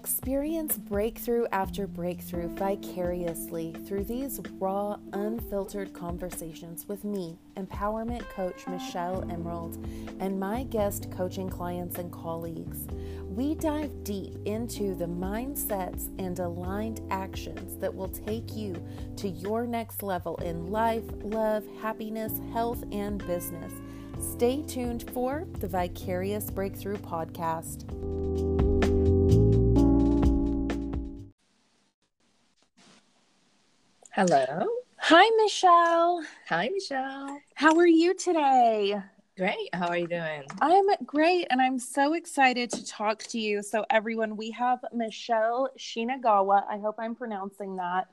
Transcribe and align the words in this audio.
Experience 0.00 0.78
breakthrough 0.78 1.44
after 1.52 1.86
breakthrough 1.86 2.48
vicariously 2.48 3.74
through 3.86 4.04
these 4.04 4.40
raw, 4.58 4.96
unfiltered 5.12 5.92
conversations 5.92 6.88
with 6.88 7.04
me, 7.04 7.38
empowerment 7.58 8.26
coach 8.30 8.66
Michele 8.66 9.28
Emerald, 9.30 9.76
and 10.18 10.40
my 10.40 10.62
guest 10.64 11.10
coaching 11.10 11.50
clients 11.50 11.98
and 11.98 12.10
colleagues. 12.10 12.86
We 13.28 13.54
dive 13.56 14.02
deep 14.02 14.38
into 14.46 14.94
the 14.94 15.04
mindsets 15.04 16.08
and 16.18 16.38
aligned 16.38 17.02
actions 17.10 17.76
that 17.76 17.94
will 17.94 18.08
take 18.08 18.56
you 18.56 18.82
to 19.16 19.28
your 19.28 19.66
next 19.66 20.02
level 20.02 20.36
in 20.36 20.68
life, 20.68 21.04
love, 21.24 21.62
happiness, 21.82 22.40
health, 22.54 22.82
and 22.90 23.24
business. 23.26 23.74
Stay 24.18 24.62
tuned 24.62 25.10
for 25.10 25.46
the 25.58 25.68
Vicarious 25.68 26.50
Breakthrough 26.50 26.96
Podcast. 26.96 28.59
Hello. 34.12 34.66
Hi, 34.96 35.30
Michelle. 35.36 36.24
Hi, 36.48 36.68
Michelle. 36.68 37.40
How 37.54 37.76
are 37.76 37.86
you 37.86 38.12
today? 38.12 39.00
Great. 39.38 39.68
How 39.72 39.86
are 39.86 39.98
you 39.98 40.08
doing? 40.08 40.42
I'm 40.60 40.86
great, 41.06 41.46
and 41.48 41.62
I'm 41.62 41.78
so 41.78 42.14
excited 42.14 42.70
to 42.70 42.84
talk 42.84 43.22
to 43.28 43.38
you. 43.38 43.62
So, 43.62 43.86
everyone, 43.88 44.36
we 44.36 44.50
have 44.50 44.80
Michelle 44.92 45.70
Shinagawa. 45.78 46.64
I 46.68 46.78
hope 46.78 46.96
I'm 46.98 47.14
pronouncing 47.14 47.76
that 47.76 48.08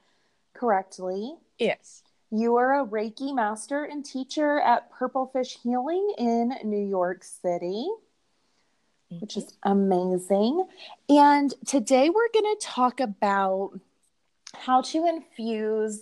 correctly. 0.53 1.33
Yes. 1.57 2.03
You 2.29 2.57
are 2.57 2.79
a 2.79 2.85
Reiki 2.85 3.33
master 3.33 3.85
and 3.85 4.05
teacher 4.05 4.59
at 4.59 4.91
Purple 4.91 5.31
Fish 5.33 5.57
Healing 5.63 6.13
in 6.19 6.53
New 6.63 6.87
York 6.87 7.23
City, 7.23 7.89
mm-hmm. 9.11 9.17
which 9.17 9.35
is 9.35 9.57
amazing. 9.63 10.63
And 11.09 11.55
today 11.65 12.11
we're 12.11 12.31
going 12.31 12.55
to 12.55 12.57
talk 12.61 12.99
about 12.99 13.79
how 14.55 14.81
to 14.81 15.05
infuse 15.07 16.01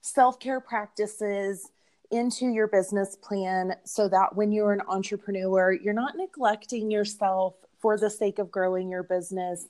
self 0.00 0.38
care 0.38 0.60
practices 0.60 1.70
into 2.10 2.46
your 2.48 2.66
business 2.66 3.16
plan 3.16 3.74
so 3.84 4.08
that 4.08 4.34
when 4.34 4.52
you're 4.52 4.72
an 4.72 4.82
entrepreneur, 4.88 5.72
you're 5.72 5.94
not 5.94 6.16
neglecting 6.16 6.90
yourself 6.90 7.54
for 7.80 7.96
the 7.96 8.10
sake 8.10 8.38
of 8.38 8.50
growing 8.50 8.90
your 8.90 9.02
business, 9.02 9.68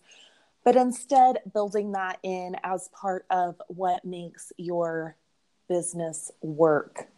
but 0.64 0.74
instead 0.74 1.38
building 1.52 1.92
that 1.92 2.18
in 2.22 2.56
as 2.64 2.88
part 2.88 3.26
of 3.30 3.60
what 3.68 4.04
makes 4.04 4.52
your 4.56 5.16
business 5.68 6.30
work. 6.40 7.08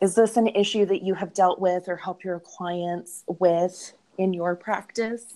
Is 0.00 0.14
this 0.14 0.36
an 0.36 0.48
issue 0.48 0.86
that 0.86 1.02
you 1.02 1.14
have 1.14 1.34
dealt 1.34 1.60
with 1.60 1.88
or 1.88 1.96
help 1.96 2.22
your 2.22 2.40
clients 2.40 3.24
with 3.26 3.94
in 4.16 4.32
your 4.32 4.54
practice? 4.54 5.34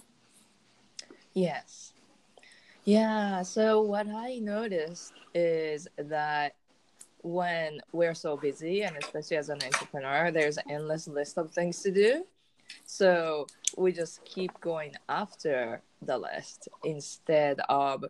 Yes. 1.35 1.93
Yeah. 2.85 3.43
So 3.43 3.81
what 3.83 4.09
I 4.09 4.39
noticed 4.39 5.13
is 5.35 5.87
that 5.97 6.57
when 7.23 7.81
we're 7.93 8.15
so 8.15 8.37
busy, 8.37 8.83
and 8.83 8.97
especially 8.97 9.37
as 9.37 9.49
an 9.49 9.63
entrepreneur, 9.63 10.33
there's 10.33 10.59
an 10.59 10.65
endless 10.69 11.07
list 11.07 11.39
of 11.39 11.53
things 11.53 11.81
to 11.83 11.93
do. 11.93 12.25
So 12.85 13.47
we 13.77 13.93
just 13.93 14.25
keep 14.25 14.61
going 14.61 14.95
after 15.09 15.83
the 16.01 16.19
list 16.19 16.69
instead 16.83 17.61
of 17.69 18.05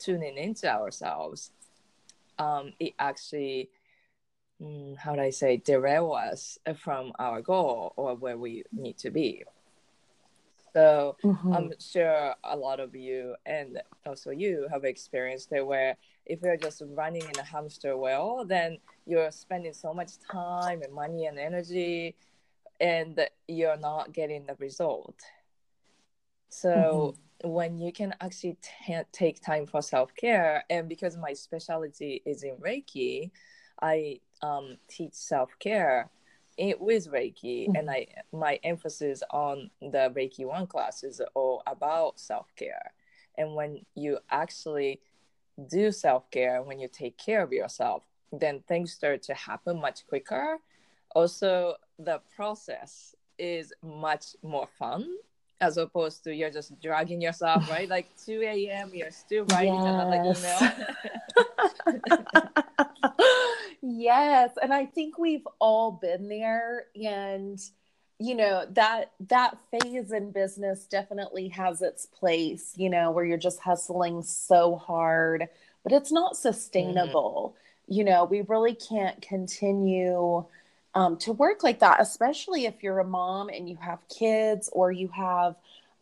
tuning 0.00 0.36
into 0.36 0.68
ourselves. 0.68 1.52
Um, 2.38 2.72
it 2.80 2.94
actually, 2.98 3.70
mm, 4.60 4.96
how 4.96 5.14
do 5.14 5.20
I 5.20 5.30
say, 5.30 5.58
derail 5.58 6.12
us 6.12 6.58
from 6.76 7.12
our 7.20 7.40
goal 7.42 7.92
or 7.96 8.16
where 8.16 8.36
we 8.36 8.64
need 8.72 8.98
to 8.98 9.10
be. 9.10 9.44
So 10.76 11.16
mm-hmm. 11.24 11.54
I'm 11.54 11.72
sure 11.80 12.34
a 12.44 12.54
lot 12.54 12.80
of 12.80 12.94
you 12.94 13.34
and 13.46 13.80
also 14.04 14.28
you 14.28 14.68
have 14.70 14.84
experienced 14.84 15.50
it 15.52 15.66
where 15.66 15.96
if 16.26 16.42
you're 16.42 16.58
just 16.58 16.82
running 16.88 17.22
in 17.22 17.38
a 17.38 17.42
hamster 17.42 17.96
wheel, 17.96 18.44
then 18.46 18.76
you're 19.06 19.30
spending 19.30 19.72
so 19.72 19.94
much 19.94 20.18
time 20.30 20.82
and 20.82 20.92
money 20.92 21.24
and 21.24 21.38
energy 21.38 22.14
and 22.78 23.18
you're 23.48 23.78
not 23.78 24.12
getting 24.12 24.44
the 24.44 24.54
result. 24.56 25.18
So 26.50 27.16
mm-hmm. 27.40 27.48
when 27.52 27.78
you 27.78 27.90
can 27.90 28.14
actually 28.20 28.58
t- 28.60 29.00
take 29.12 29.40
time 29.40 29.64
for 29.64 29.80
self-care 29.80 30.62
and 30.68 30.90
because 30.90 31.16
my 31.16 31.32
specialty 31.32 32.20
is 32.26 32.42
in 32.42 32.56
Reiki, 32.56 33.30
I 33.80 34.20
um, 34.42 34.76
teach 34.88 35.14
self-care 35.14 36.10
it 36.56 36.80
with 36.80 37.10
Reiki, 37.10 37.66
mm-hmm. 37.66 37.76
and 37.76 37.90
I 37.90 38.06
my 38.32 38.58
emphasis 38.62 39.22
on 39.30 39.70
the 39.80 40.12
Reiki 40.14 40.44
one 40.46 40.66
class 40.66 41.02
is 41.02 41.20
all 41.34 41.62
about 41.66 42.18
self 42.18 42.54
care. 42.56 42.92
And 43.36 43.54
when 43.54 43.84
you 43.94 44.18
actually 44.30 45.00
do 45.68 45.92
self 45.92 46.30
care, 46.30 46.62
when 46.62 46.78
you 46.78 46.88
take 46.88 47.18
care 47.18 47.42
of 47.42 47.52
yourself, 47.52 48.02
then 48.32 48.62
things 48.66 48.92
start 48.92 49.22
to 49.24 49.34
happen 49.34 49.80
much 49.80 50.06
quicker. 50.06 50.58
Also, 51.14 51.74
the 51.98 52.20
process 52.34 53.14
is 53.38 53.72
much 53.82 54.36
more 54.42 54.68
fun 54.78 55.16
as 55.60 55.78
opposed 55.78 56.22
to 56.24 56.34
you're 56.34 56.50
just 56.50 56.78
dragging 56.80 57.20
yourself, 57.20 57.70
right? 57.70 57.88
Like 57.88 58.08
2 58.24 58.42
a.m., 58.42 58.90
you're 58.92 59.10
still 59.10 59.44
writing 59.46 59.74
yes. 59.74 59.84
another 59.84 60.16
email. 61.86 62.16
Yes, 63.82 64.52
and 64.60 64.72
I 64.72 64.86
think 64.86 65.18
we've 65.18 65.46
all 65.58 65.92
been 65.92 66.28
there 66.28 66.86
and 66.94 67.60
you 68.18 68.34
know 68.34 68.64
that 68.70 69.12
that 69.28 69.58
phase 69.70 70.10
in 70.10 70.30
business 70.30 70.86
definitely 70.86 71.48
has 71.48 71.82
its 71.82 72.06
place, 72.06 72.72
you 72.76 72.88
know, 72.88 73.10
where 73.10 73.24
you're 73.24 73.36
just 73.36 73.60
hustling 73.60 74.22
so 74.22 74.76
hard, 74.76 75.48
but 75.82 75.92
it's 75.92 76.12
not 76.12 76.36
sustainable. 76.36 77.54
Mm-hmm. 77.54 77.94
You 77.94 78.04
know, 78.04 78.24
we 78.24 78.40
really 78.42 78.74
can't 78.74 79.20
continue 79.20 80.44
um, 80.94 81.18
to 81.18 81.32
work 81.32 81.62
like 81.62 81.80
that, 81.80 82.00
especially 82.00 82.64
if 82.64 82.82
you're 82.82 83.00
a 83.00 83.04
mom 83.04 83.50
and 83.50 83.68
you 83.68 83.76
have 83.76 83.98
kids 84.08 84.70
or 84.72 84.90
you 84.90 85.08
have 85.08 85.56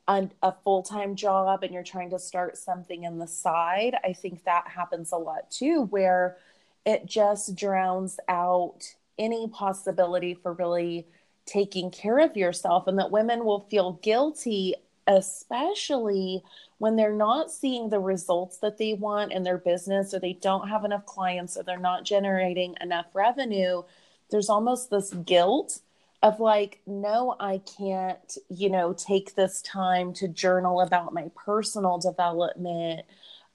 a, 0.07 0.29
a 0.43 0.55
full 0.63 0.83
time 0.83 1.17
job 1.17 1.65
and 1.65 1.75
you're 1.75 1.83
trying 1.83 2.11
to 2.11 2.19
start 2.19 2.57
something 2.57 3.03
in 3.03 3.19
the 3.19 3.27
side. 3.27 3.97
I 4.05 4.13
think 4.13 4.45
that 4.45 4.69
happens 4.69 5.11
a 5.11 5.17
lot 5.17 5.51
too, 5.51 5.83
where 5.91 6.37
it 6.85 7.07
just 7.07 7.55
drowns 7.55 8.19
out 8.29 8.95
any 9.19 9.49
possibility 9.49 10.35
for 10.35 10.53
really 10.53 11.07
taking 11.47 11.91
care 11.91 12.19
of 12.19 12.37
yourself 12.37 12.87
and 12.87 12.99
that 12.99 13.11
women 13.11 13.45
will 13.45 13.67
feel 13.71 13.93
guilty 14.03 14.75
especially 15.07 16.43
when 16.79 16.97
they're 16.97 17.13
not 17.13 17.51
seeing 17.51 17.89
the 17.89 18.01
results 18.01 18.59
that 18.59 18.79
they 18.79 18.95
want 18.95 19.33
in 19.33 19.43
their 19.43 19.59
business 19.59 20.15
or 20.15 20.19
they 20.19 20.33
don't 20.33 20.69
have 20.69 20.85
enough 20.85 21.05
clients 21.07 21.57
or 21.57 21.63
they're 21.63 21.79
not 21.79 22.05
generating 22.05 22.75
enough 22.81 23.07
revenue. 23.15 23.83
There's 24.31 24.49
almost 24.49 24.91
this 24.91 25.13
guilt 25.13 25.81
of 26.23 26.41
like 26.41 26.81
no 26.87 27.37
i 27.39 27.59
can't 27.59 28.39
you 28.49 28.71
know 28.71 28.95
take 28.95 29.35
this 29.35 29.61
time 29.61 30.15
to 30.15 30.27
journal 30.27 30.81
about 30.81 31.13
my 31.13 31.31
personal 31.37 31.99
development 31.99 33.05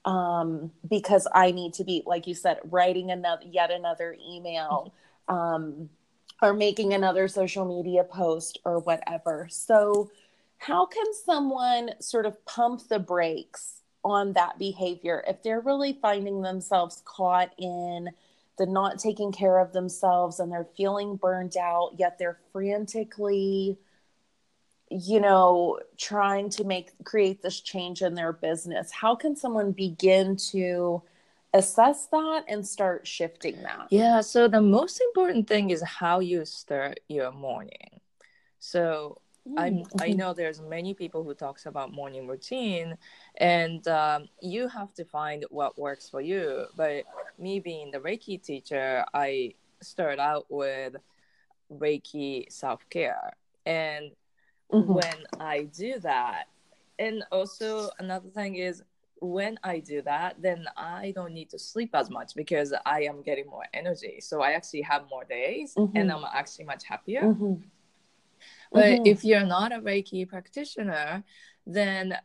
um, 0.04 0.70
because 0.88 1.26
I 1.34 1.50
need 1.50 1.74
to 1.74 1.84
be, 1.84 2.02
like 2.06 2.26
you 2.26 2.34
said, 2.34 2.58
writing 2.64 3.10
another 3.10 3.44
yet 3.44 3.70
another 3.70 4.16
email 4.26 4.94
um, 5.28 5.90
or 6.42 6.54
making 6.54 6.94
another 6.94 7.28
social 7.28 7.64
media 7.64 8.04
post 8.04 8.58
or 8.64 8.78
whatever. 8.80 9.46
So, 9.50 10.10
how 10.58 10.86
can 10.86 11.06
someone 11.24 11.90
sort 12.00 12.26
of 12.26 12.44
pump 12.44 12.88
the 12.88 12.98
brakes 12.98 13.80
on 14.04 14.32
that 14.34 14.58
behavior 14.58 15.22
if 15.26 15.42
they're 15.42 15.60
really 15.60 15.98
finding 16.00 16.42
themselves 16.42 17.02
caught 17.04 17.52
in 17.58 18.10
the 18.58 18.66
not 18.66 18.98
taking 18.98 19.32
care 19.32 19.58
of 19.58 19.72
themselves 19.72 20.38
and 20.38 20.52
they're 20.52 20.68
feeling 20.76 21.16
burned 21.16 21.56
out, 21.56 21.92
yet 21.98 22.18
they're 22.18 22.38
frantically 22.52 23.78
you 24.90 25.20
know 25.20 25.78
trying 25.96 26.50
to 26.50 26.64
make 26.64 26.90
create 27.04 27.42
this 27.42 27.60
change 27.60 28.02
in 28.02 28.14
their 28.14 28.32
business 28.32 28.90
how 28.90 29.14
can 29.14 29.36
someone 29.36 29.70
begin 29.70 30.36
to 30.36 31.00
assess 31.54 32.06
that 32.06 32.44
and 32.48 32.66
start 32.66 33.06
shifting 33.06 33.60
that 33.62 33.86
yeah 33.90 34.20
so 34.20 34.48
the 34.48 34.60
most 34.60 35.00
important 35.00 35.46
thing 35.46 35.70
is 35.70 35.82
how 35.82 36.18
you 36.18 36.44
start 36.44 36.98
your 37.08 37.30
morning 37.30 38.00
so 38.58 39.16
i 39.56 39.70
mm-hmm. 39.70 40.02
I 40.02 40.08
know 40.08 40.34
there's 40.34 40.60
many 40.60 40.92
people 40.92 41.24
who 41.24 41.34
talks 41.34 41.66
about 41.66 41.92
morning 41.92 42.26
routine, 42.28 42.96
and 43.36 43.86
um, 43.88 44.28
you 44.42 44.68
have 44.68 44.92
to 44.94 45.04
find 45.04 45.46
what 45.48 45.78
works 45.78 46.10
for 46.10 46.20
you. 46.20 46.66
But 46.76 47.04
me 47.38 47.58
being 47.58 47.90
the 47.90 48.00
Reiki 48.00 48.40
teacher, 48.40 49.04
I 49.14 49.54
start 49.80 50.18
out 50.18 50.44
with 50.50 50.94
Reiki 51.72 52.52
self 52.52 52.88
care, 52.90 53.32
and 53.64 54.12
mm-hmm. 54.72 54.92
when 54.92 55.16
I 55.38 55.64
do 55.64 55.98
that. 56.00 56.48
And 56.98 57.24
also 57.32 57.90
another 57.98 58.28
thing 58.28 58.56
is 58.56 58.82
when 59.20 59.58
I 59.62 59.78
do 59.80 60.02
that, 60.02 60.40
then 60.40 60.66
I 60.76 61.12
don't 61.14 61.32
need 61.32 61.50
to 61.50 61.58
sleep 61.58 61.90
as 61.94 62.10
much 62.10 62.34
because 62.34 62.72
I 62.86 63.02
am 63.02 63.22
getting 63.22 63.46
more 63.46 63.64
energy. 63.74 64.18
So 64.20 64.42
I 64.42 64.52
actually 64.52 64.82
have 64.82 65.04
more 65.10 65.24
days 65.24 65.74
mm-hmm. 65.74 65.96
and 65.96 66.10
I'm 66.10 66.24
actually 66.32 66.64
much 66.64 66.84
happier. 66.84 67.22
Mm-hmm. 67.22 67.54
But 68.72 68.84
mm-hmm. 68.84 69.06
if 69.06 69.24
you're 69.24 69.44
not 69.44 69.72
a 69.72 69.80
Reiki 69.80 70.28
practitioner, 70.28 71.22
then 71.66 72.16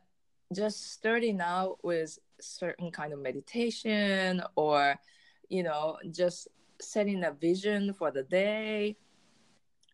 just 0.54 0.94
starting 0.94 1.42
out 1.42 1.84
with 1.84 2.18
certain 2.40 2.92
kind 2.92 3.14
of 3.14 3.20
meditation 3.20 4.42
or 4.56 4.96
you 5.50 5.64
know 5.64 5.98
just 6.12 6.48
setting 6.82 7.24
a 7.24 7.32
vision 7.32 7.94
for 7.94 8.12
the 8.12 8.24
day 8.24 8.98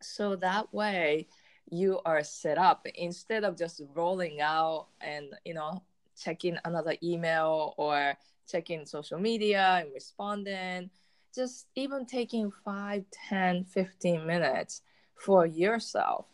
so 0.02 0.36
that 0.36 0.74
way 0.74 1.28
you 1.72 2.00
are 2.06 2.22
set 2.24 2.58
up 2.58 2.86
instead 2.96 3.44
of 3.44 3.58
just 3.58 3.82
rolling 3.96 4.42
out 4.42 4.88
and 5.00 5.34
you 5.46 5.54
know 5.54 5.82
checking 6.22 6.58
another 6.66 6.96
email 7.02 7.74
or 7.78 8.14
checking 8.48 8.86
social 8.86 9.18
media 9.18 9.82
and 9.82 9.92
responding 9.94 10.90
just 11.34 11.68
even 11.76 12.06
taking 12.06 12.52
5 12.52 13.06
10 13.30 13.64
15 13.64 14.28
minutes 14.28 14.82
for 15.16 15.46
yourself 15.46 16.26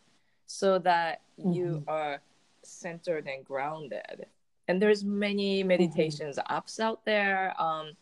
so 0.46 0.78
that 0.80 1.22
mm-hmm. 1.38 1.52
you 1.52 1.84
are 1.86 2.20
centered 2.62 3.28
and 3.28 3.44
grounded 3.44 4.26
and 4.66 4.82
there's 4.82 5.04
many 5.04 5.60
mm-hmm. 5.60 5.68
meditations 5.68 6.36
mm-hmm. 6.36 6.54
apps 6.54 6.80
out 6.80 7.04
there 7.04 7.54
um, 7.62 7.92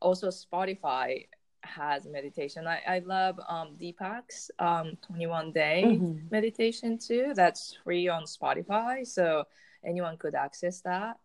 also 0.00 0.28
spotify 0.28 1.26
has 1.62 2.06
meditation. 2.06 2.66
I, 2.66 2.80
I 2.86 2.98
love 3.00 3.38
um, 3.48 3.76
deepak's 3.80 4.50
um, 4.58 4.96
21 5.06 5.52
day 5.52 5.84
mm-hmm. 5.86 6.18
meditation 6.30 6.98
too. 6.98 7.32
That's 7.34 7.76
free 7.84 8.08
on 8.08 8.24
spotify 8.24 9.06
so 9.06 9.44
anyone 9.84 10.16
could 10.16 10.34
access 10.34 10.80
that. 10.82 11.18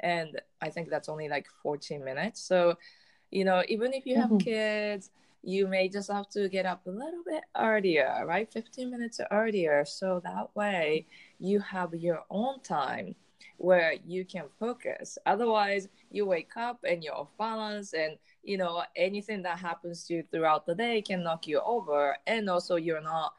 And 0.00 0.40
i 0.62 0.68
think 0.70 0.90
that's 0.90 1.08
only 1.08 1.28
like 1.28 1.46
14 1.62 2.04
minutes. 2.04 2.40
So 2.40 2.76
you 3.30 3.44
know 3.44 3.62
even 3.68 3.92
if 3.92 4.06
you 4.06 4.16
have 4.16 4.30
mm-hmm. 4.30 4.38
kids 4.38 5.10
you 5.42 5.68
may 5.68 5.88
just 5.88 6.10
have 6.10 6.28
to 6.28 6.48
get 6.48 6.66
up 6.66 6.84
a 6.86 6.90
little 6.90 7.22
bit 7.24 7.44
earlier 7.56 8.24
right? 8.26 8.52
15 8.52 8.90
minutes 8.90 9.20
earlier. 9.30 9.84
So 9.84 10.20
that 10.24 10.54
way 10.54 11.06
you 11.38 11.60
have 11.60 11.94
your 11.94 12.24
own 12.30 12.60
time 12.60 13.14
where 13.56 13.94
you 14.06 14.24
can 14.24 14.44
focus 14.58 15.18
otherwise 15.26 15.88
you 16.10 16.26
wake 16.26 16.56
up 16.56 16.78
and 16.84 17.02
you're 17.02 17.14
off 17.14 17.28
balance 17.38 17.92
and 17.92 18.16
you 18.42 18.56
know 18.56 18.82
anything 18.96 19.42
that 19.42 19.58
happens 19.58 20.04
to 20.04 20.14
you 20.14 20.24
throughout 20.30 20.66
the 20.66 20.74
day 20.74 21.02
can 21.02 21.22
knock 21.22 21.46
you 21.46 21.60
over 21.60 22.16
and 22.26 22.48
also 22.48 22.76
you're 22.76 23.00
not 23.00 23.34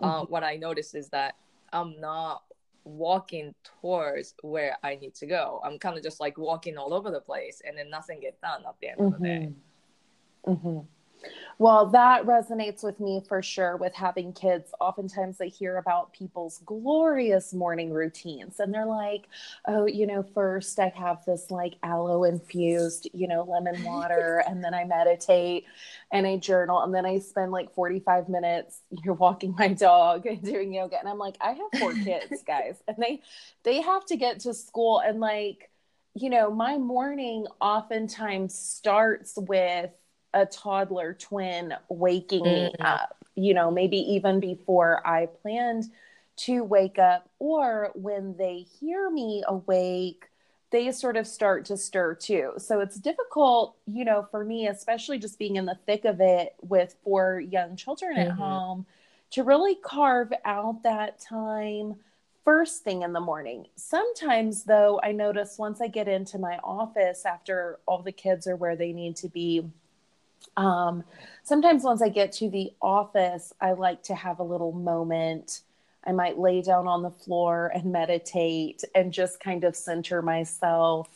uh, 0.00 0.20
mm-hmm. 0.20 0.32
what 0.32 0.44
i 0.44 0.56
notice 0.56 0.94
is 0.94 1.08
that 1.08 1.34
i'm 1.72 1.98
not 2.00 2.42
walking 2.84 3.54
towards 3.80 4.34
where 4.42 4.76
I 4.82 4.96
need 4.96 5.14
to 5.16 5.26
go. 5.26 5.60
I'm 5.64 5.78
kind 5.78 5.96
of 5.96 6.02
just 6.02 6.20
like 6.20 6.38
walking 6.38 6.76
all 6.76 6.92
over 6.92 7.10
the 7.10 7.20
place 7.20 7.62
and 7.66 7.76
then 7.76 7.90
nothing 7.90 8.20
gets 8.20 8.38
done 8.40 8.62
at 8.66 8.74
the 8.80 8.88
end 8.88 8.98
mm-hmm. 8.98 9.14
of 9.14 9.20
the 9.20 9.26
day. 9.26 9.52
Mm-hmm. 10.46 10.78
Well, 11.58 11.86
that 11.86 12.24
resonates 12.24 12.82
with 12.82 12.98
me 13.00 13.22
for 13.28 13.42
sure 13.42 13.76
with 13.76 13.94
having 13.94 14.32
kids. 14.32 14.72
Oftentimes 14.80 15.40
I 15.40 15.46
hear 15.46 15.76
about 15.76 16.12
people's 16.12 16.58
glorious 16.66 17.52
morning 17.54 17.92
routines 17.92 18.60
and 18.60 18.74
they're 18.74 18.86
like, 18.86 19.28
oh, 19.66 19.86
you 19.86 20.06
know, 20.06 20.22
first 20.22 20.78
I 20.78 20.88
have 20.96 21.24
this 21.24 21.50
like 21.50 21.74
aloe 21.82 22.24
infused, 22.24 23.08
you 23.12 23.28
know, 23.28 23.44
lemon 23.44 23.82
water 23.84 24.42
and 24.48 24.62
then 24.64 24.74
I 24.74 24.84
meditate 24.84 25.64
and 26.12 26.26
I 26.26 26.36
journal 26.36 26.82
and 26.82 26.94
then 26.94 27.06
I 27.06 27.18
spend 27.18 27.52
like 27.52 27.72
45 27.74 28.28
minutes, 28.28 28.80
you 28.90 29.02
know, 29.04 29.12
walking 29.14 29.54
my 29.58 29.68
dog 29.68 30.26
and 30.26 30.42
doing 30.42 30.72
yoga. 30.74 30.98
And 30.98 31.08
I'm 31.08 31.18
like, 31.18 31.36
I 31.40 31.52
have 31.52 31.80
four 31.80 31.94
kids, 31.94 32.42
guys, 32.46 32.82
and 32.88 32.96
they 32.98 33.22
they 33.62 33.80
have 33.80 34.04
to 34.06 34.16
get 34.16 34.40
to 34.40 34.54
school 34.54 35.00
and 35.00 35.20
like, 35.20 35.70
you 36.14 36.30
know, 36.30 36.50
my 36.50 36.78
morning 36.78 37.46
oftentimes 37.60 38.54
starts 38.54 39.34
with 39.36 39.90
a 40.34 40.44
toddler 40.46 41.14
twin 41.14 41.74
waking 41.88 42.44
mm-hmm. 42.44 42.66
me 42.66 42.74
up, 42.80 43.16
you 43.36 43.54
know, 43.54 43.70
maybe 43.70 43.96
even 43.96 44.40
before 44.40 45.06
I 45.06 45.26
planned 45.26 45.84
to 46.36 46.64
wake 46.64 46.98
up, 46.98 47.28
or 47.38 47.92
when 47.94 48.36
they 48.36 48.66
hear 48.80 49.08
me 49.08 49.44
awake, 49.46 50.28
they 50.70 50.90
sort 50.90 51.16
of 51.16 51.26
start 51.26 51.64
to 51.66 51.76
stir 51.76 52.14
too. 52.14 52.54
So 52.58 52.80
it's 52.80 52.96
difficult, 52.96 53.76
you 53.86 54.04
know, 54.04 54.26
for 54.30 54.44
me, 54.44 54.66
especially 54.66 55.20
just 55.20 55.38
being 55.38 55.54
in 55.54 55.66
the 55.66 55.78
thick 55.86 56.04
of 56.04 56.20
it 56.20 56.56
with 56.60 56.96
four 57.04 57.38
young 57.38 57.76
children 57.76 58.16
mm-hmm. 58.16 58.32
at 58.32 58.36
home, 58.36 58.84
to 59.30 59.44
really 59.44 59.76
carve 59.76 60.32
out 60.44 60.82
that 60.82 61.20
time 61.20 61.94
first 62.44 62.82
thing 62.82 63.02
in 63.02 63.12
the 63.12 63.20
morning. 63.20 63.66
Sometimes, 63.76 64.64
though, 64.64 65.00
I 65.02 65.12
notice 65.12 65.56
once 65.58 65.80
I 65.80 65.86
get 65.86 66.08
into 66.08 66.38
my 66.38 66.58
office 66.64 67.24
after 67.24 67.78
all 67.86 68.02
the 68.02 68.12
kids 68.12 68.46
are 68.46 68.56
where 68.56 68.76
they 68.76 68.92
need 68.92 69.16
to 69.16 69.28
be 69.28 69.70
um, 70.56 71.04
sometimes 71.42 71.82
once 71.82 72.02
I 72.02 72.08
get 72.08 72.32
to 72.32 72.48
the 72.48 72.72
office, 72.80 73.52
I 73.60 73.72
like 73.72 74.02
to 74.04 74.14
have 74.14 74.38
a 74.38 74.44
little 74.44 74.72
moment. 74.72 75.60
I 76.06 76.12
might 76.12 76.38
lay 76.38 76.62
down 76.62 76.86
on 76.86 77.02
the 77.02 77.10
floor 77.10 77.70
and 77.74 77.92
meditate 77.92 78.84
and 78.94 79.12
just 79.12 79.40
kind 79.40 79.64
of 79.64 79.74
center 79.74 80.22
myself 80.22 81.08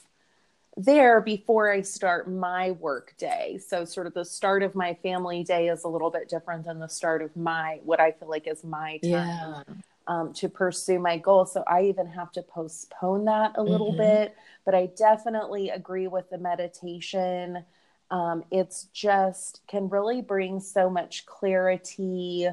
there 0.77 1.21
before 1.21 1.71
I 1.73 1.83
start 1.83 2.31
my 2.31 2.71
work 2.71 3.15
day. 3.19 3.59
So, 3.67 3.85
sort 3.85 4.07
of 4.07 4.15
the 4.15 4.25
start 4.25 4.63
of 4.63 4.75
my 4.75 4.95
family 5.03 5.43
day 5.43 5.69
is 5.69 5.85
a 5.85 5.89
little 5.89 6.11
bit 6.11 6.29
different 6.29 6.65
than 6.65 6.79
the 6.79 6.89
start 6.89 7.21
of 7.21 7.37
my, 7.37 7.81
what 7.85 8.01
I 8.01 8.13
feel 8.13 8.31
like 8.31 8.47
is 8.47 8.63
my 8.63 8.99
time 8.99 9.03
yeah. 9.03 9.63
um, 10.07 10.33
to 10.35 10.49
pursue 10.49 11.01
my 11.01 11.19
goal. 11.19 11.47
So, 11.47 11.65
I 11.67 11.83
even 11.83 12.07
have 12.07 12.31
to 12.33 12.43
postpone 12.43 13.25
that 13.25 13.53
a 13.57 13.63
little 13.63 13.91
mm-hmm. 13.91 14.23
bit. 14.23 14.37
But 14.65 14.77
I 14.77 14.87
definitely 14.97 15.71
agree 15.71 16.07
with 16.07 16.31
the 16.31 16.39
meditation 16.39 17.65
um, 18.11 18.45
it's 18.51 18.85
just 18.93 19.61
can 19.67 19.89
really 19.89 20.23
bring 20.23 20.61
so 20.61 20.89
much 20.89 21.27
clarity 21.27 22.49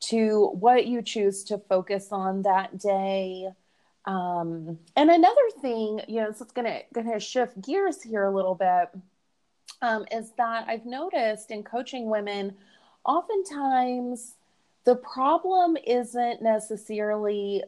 to 0.00 0.46
what 0.58 0.86
you 0.86 1.02
choose 1.02 1.44
to 1.44 1.58
focus 1.58 2.08
on 2.10 2.42
that 2.42 2.78
day. 2.78 3.48
Um, 4.06 4.78
and 4.96 5.10
another 5.10 5.50
thing, 5.60 6.00
you 6.08 6.20
know, 6.20 6.32
so 6.32 6.44
it's 6.44 6.52
gonna 6.52 6.80
gonna 6.92 7.20
shift 7.20 7.60
gears 7.60 8.02
here 8.02 8.24
a 8.24 8.34
little 8.34 8.54
bit, 8.54 8.88
um, 9.82 10.04
is 10.10 10.32
that 10.36 10.66
I've 10.68 10.86
noticed 10.86 11.50
in 11.50 11.62
coaching 11.62 12.08
women, 12.08 12.56
oftentimes 13.04 14.34
the 14.84 14.96
problem 14.96 15.76
isn't 15.86 16.42
necessarily, 16.42 17.62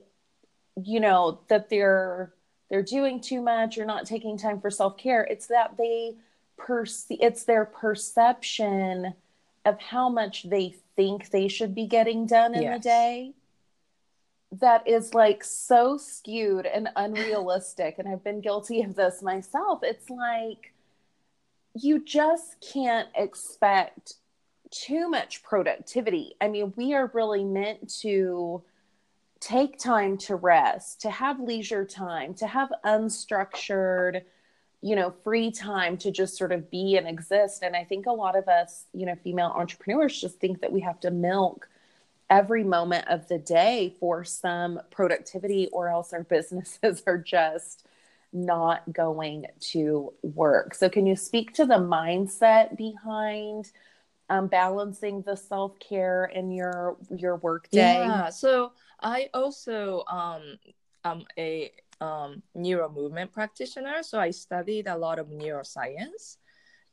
you 0.82 1.00
know, 1.00 1.40
that 1.48 1.68
they're 1.68 2.32
they're 2.70 2.82
doing 2.82 3.20
too 3.20 3.42
much 3.42 3.76
or 3.76 3.84
not 3.84 4.06
taking 4.06 4.38
time 4.38 4.60
for 4.60 4.70
self 4.70 4.96
care. 4.96 5.24
It's 5.24 5.46
that 5.48 5.76
they 5.76 6.16
perce- 6.66 7.06
it's 7.10 7.44
their 7.44 7.64
perception 7.64 9.14
of 9.64 9.80
how 9.80 10.08
much 10.08 10.44
they 10.44 10.74
think 10.96 11.30
they 11.30 11.48
should 11.48 11.74
be 11.74 11.86
getting 11.86 12.26
done 12.26 12.54
in 12.54 12.62
yes. 12.62 12.78
the 12.78 12.88
day 12.88 13.32
that 14.60 14.86
is 14.86 15.14
like 15.14 15.42
so 15.42 15.96
skewed 15.96 16.66
and 16.66 16.88
unrealistic 16.96 17.98
and 17.98 18.06
I've 18.06 18.22
been 18.22 18.40
guilty 18.40 18.82
of 18.82 18.94
this 18.94 19.22
myself 19.22 19.80
it's 19.82 20.10
like 20.10 20.72
you 21.74 22.04
just 22.04 22.56
can't 22.60 23.08
expect 23.14 24.14
too 24.70 25.08
much 25.08 25.42
productivity 25.42 26.34
i 26.40 26.48
mean 26.48 26.72
we 26.76 26.94
are 26.94 27.10
really 27.14 27.44
meant 27.44 27.92
to 28.00 28.62
take 29.40 29.78
time 29.78 30.16
to 30.16 30.34
rest 30.34 31.00
to 31.00 31.10
have 31.10 31.40
leisure 31.40 31.84
time 31.84 32.32
to 32.32 32.46
have 32.46 32.70
unstructured 32.84 34.22
you 34.82 34.96
know 34.96 35.14
free 35.24 35.50
time 35.50 35.96
to 35.96 36.10
just 36.10 36.36
sort 36.36 36.52
of 36.52 36.70
be 36.70 36.96
and 36.96 37.08
exist. 37.08 37.62
And 37.62 37.74
i 37.76 37.84
think 37.84 38.06
a 38.06 38.12
lot 38.12 38.36
of 38.36 38.48
us 38.48 38.84
you 38.92 39.06
know 39.06 39.14
female 39.22 39.52
entrepreneurs 39.56 40.20
just 40.20 40.38
think 40.40 40.60
that 40.60 40.72
we 40.72 40.80
have 40.80 41.00
to 41.00 41.10
milk 41.10 41.68
every 42.30 42.64
moment 42.64 43.06
of 43.08 43.28
the 43.28 43.38
day 43.38 43.94
for 44.00 44.24
some 44.24 44.80
productivity 44.90 45.68
or 45.72 45.88
else 45.88 46.12
our 46.12 46.24
businesses 46.36 47.02
are 47.06 47.18
just 47.18 47.86
not 48.32 48.90
going 48.90 49.44
to 49.60 50.10
work. 50.22 50.74
So 50.74 50.88
can 50.88 51.06
you 51.06 51.16
speak 51.16 51.52
to 51.54 51.66
the 51.66 51.74
mindset 51.74 52.78
behind 52.78 53.70
um, 54.30 54.46
balancing 54.46 55.20
the 55.22 55.36
self-care 55.36 56.24
in 56.24 56.50
your 56.50 56.96
your 57.14 57.36
work 57.36 57.68
day? 57.70 57.98
Yeah. 57.98 58.30
So 58.30 58.72
i 59.04 59.28
also 59.34 60.04
um 60.10 60.58
i'm 61.04 61.24
a 61.36 61.70
um, 62.00 62.42
neuro 62.54 62.88
movement 62.88 63.32
practitioner, 63.32 64.02
so 64.02 64.18
I 64.18 64.30
studied 64.30 64.86
a 64.86 64.96
lot 64.96 65.18
of 65.18 65.28
neuroscience. 65.28 66.36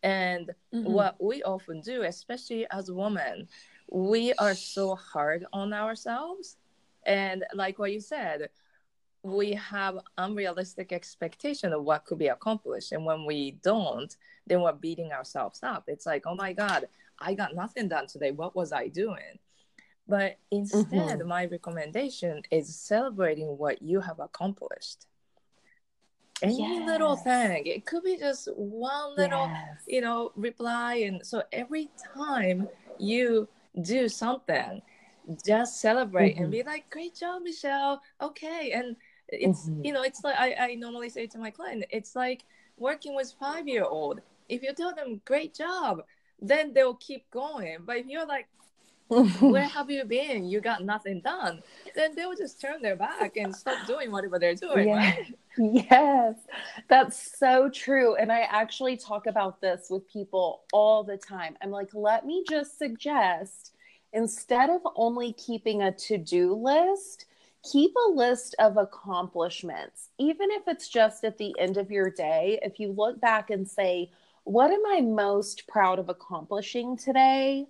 And 0.02 0.52
mm-hmm. 0.74 0.92
what 0.92 1.22
we 1.22 1.44
often 1.44 1.82
do, 1.82 2.04
especially 2.04 2.66
as 2.72 2.92
women, 2.92 3.48
we 3.92 4.34
are 4.34 4.56
so 4.56 4.96
hard 4.96 5.46
on 5.52 5.74
ourselves. 5.74 6.58
And 7.06 7.44
like 7.54 7.80
what 7.80 7.92
you 7.92 8.00
said, 8.00 8.50
we 9.24 9.54
have 9.54 10.00
unrealistic 10.18 10.94
expectation 10.94 11.74
of 11.74 11.84
what 11.84 12.06
could 12.06 12.20
be 12.20 12.28
accomplished. 12.28 12.94
And 12.94 13.06
when 13.06 13.26
we 13.26 13.58
don't, 13.64 14.16
then 14.48 14.62
we're 14.62 14.72
beating 14.74 15.12
ourselves 15.12 15.60
up. 15.64 15.84
It's 15.88 16.06
like, 16.06 16.24
oh 16.26 16.36
my 16.36 16.54
God, 16.54 16.88
I 17.20 17.34
got 17.34 17.56
nothing 17.56 17.90
done 17.90 18.08
today. 18.08 18.32
What 18.32 18.56
was 18.56 18.72
I 18.72 18.88
doing? 18.88 19.40
But 20.10 20.38
instead, 20.52 20.90
mm-hmm. 20.90 21.28
my 21.28 21.46
recommendation 21.46 22.42
is 22.52 22.76
celebrating 22.76 23.58
what 23.58 23.82
you 23.82 24.02
have 24.02 24.20
accomplished. 24.20 25.06
Any 26.42 26.58
yes. 26.58 26.88
little 26.88 27.16
thing. 27.16 27.66
It 27.66 27.86
could 27.86 28.04
be 28.04 28.18
just 28.18 28.48
one 28.56 29.16
little, 29.16 29.48
yes. 29.48 29.84
you 29.88 30.02
know, 30.02 30.32
reply. 30.36 30.96
And 30.96 31.26
so 31.26 31.44
every 31.52 31.90
time 32.16 32.68
you 32.98 33.48
do 33.82 34.10
something, 34.10 34.82
just 35.46 35.80
celebrate 35.80 36.36
mm-hmm. 36.36 36.44
and 36.44 36.52
be 36.52 36.64
like, 36.64 36.90
great 36.90 37.16
job, 37.16 37.44
Michelle. 37.44 38.02
Okay. 38.22 38.72
And 38.74 38.96
it's 39.32 39.68
mm-hmm. 39.68 39.86
you 39.86 39.94
know 39.94 40.04
it's 40.04 40.24
like 40.24 40.36
I, 40.38 40.56
I 40.60 40.76
normally 40.76 41.10
say 41.10 41.28
to 41.28 41.38
my 41.38 41.52
client 41.52 41.86
it's 41.90 42.16
like 42.16 42.44
working 42.78 43.16
with 43.16 43.34
five 43.40 43.68
year 43.68 43.84
old 43.84 44.22
if 44.48 44.64
you 44.64 44.74
tell 44.74 44.94
them 44.94 45.22
great 45.26 45.54
job 45.54 46.04
then 46.42 46.74
they'll 46.74 46.96
keep 46.96 47.30
going 47.32 47.80
but 47.86 47.98
if 47.98 48.08
you're 48.08 48.26
like 48.26 48.48
where 49.10 49.64
have 49.68 49.90
you 49.90 50.04
been 50.06 50.46
you 50.46 50.62
got 50.62 50.84
nothing 50.84 51.20
done 51.22 51.62
then 51.96 52.16
they 52.16 52.26
will 52.26 52.36
just 52.36 52.62
turn 52.62 52.82
their 52.82 52.96
back 52.96 53.38
and 53.38 53.56
stop 53.56 53.86
doing 53.88 54.12
whatever 54.12 54.38
they're 54.38 54.56
doing 54.56 54.88
yeah. 54.88 54.96
right 54.96 55.34
yes 55.58 56.36
that's 56.88 57.38
so 57.38 57.70
true 57.70 58.16
and 58.16 58.32
i 58.32 58.42
actually 58.42 58.96
talk 58.96 59.26
about 59.26 59.60
this 59.62 59.88
with 59.90 60.08
people 60.12 60.62
all 60.72 61.04
the 61.04 61.18
time 61.18 61.58
i'm 61.62 61.72
like 61.72 61.90
let 61.94 62.26
me 62.26 62.44
just 62.48 62.78
suggest 62.78 63.74
instead 64.14 64.70
of 64.70 64.82
only 64.96 65.34
keeping 65.34 65.82
a 65.82 65.92
to-do 65.92 66.54
list 66.54 67.26
keep 67.70 67.92
a 68.08 68.12
list 68.12 68.56
of 68.58 68.78
accomplishments, 68.78 70.10
even 70.18 70.50
if 70.52 70.64
it's 70.68 70.88
just 70.88 71.26
at 71.26 71.38
the 71.38 71.54
end 71.60 71.76
of 71.76 71.92
your 71.92 72.10
day. 72.10 72.58
If 72.62 72.80
you 72.80 72.92
look 72.92 73.20
back 73.20 73.50
and 73.50 73.68
say, 73.68 74.12
What 74.46 74.72
am 74.72 74.86
I 74.88 75.02
most 75.02 75.68
proud 75.68 76.00
of 76.00 76.08
accomplishing 76.08 76.96
today? 76.96 77.68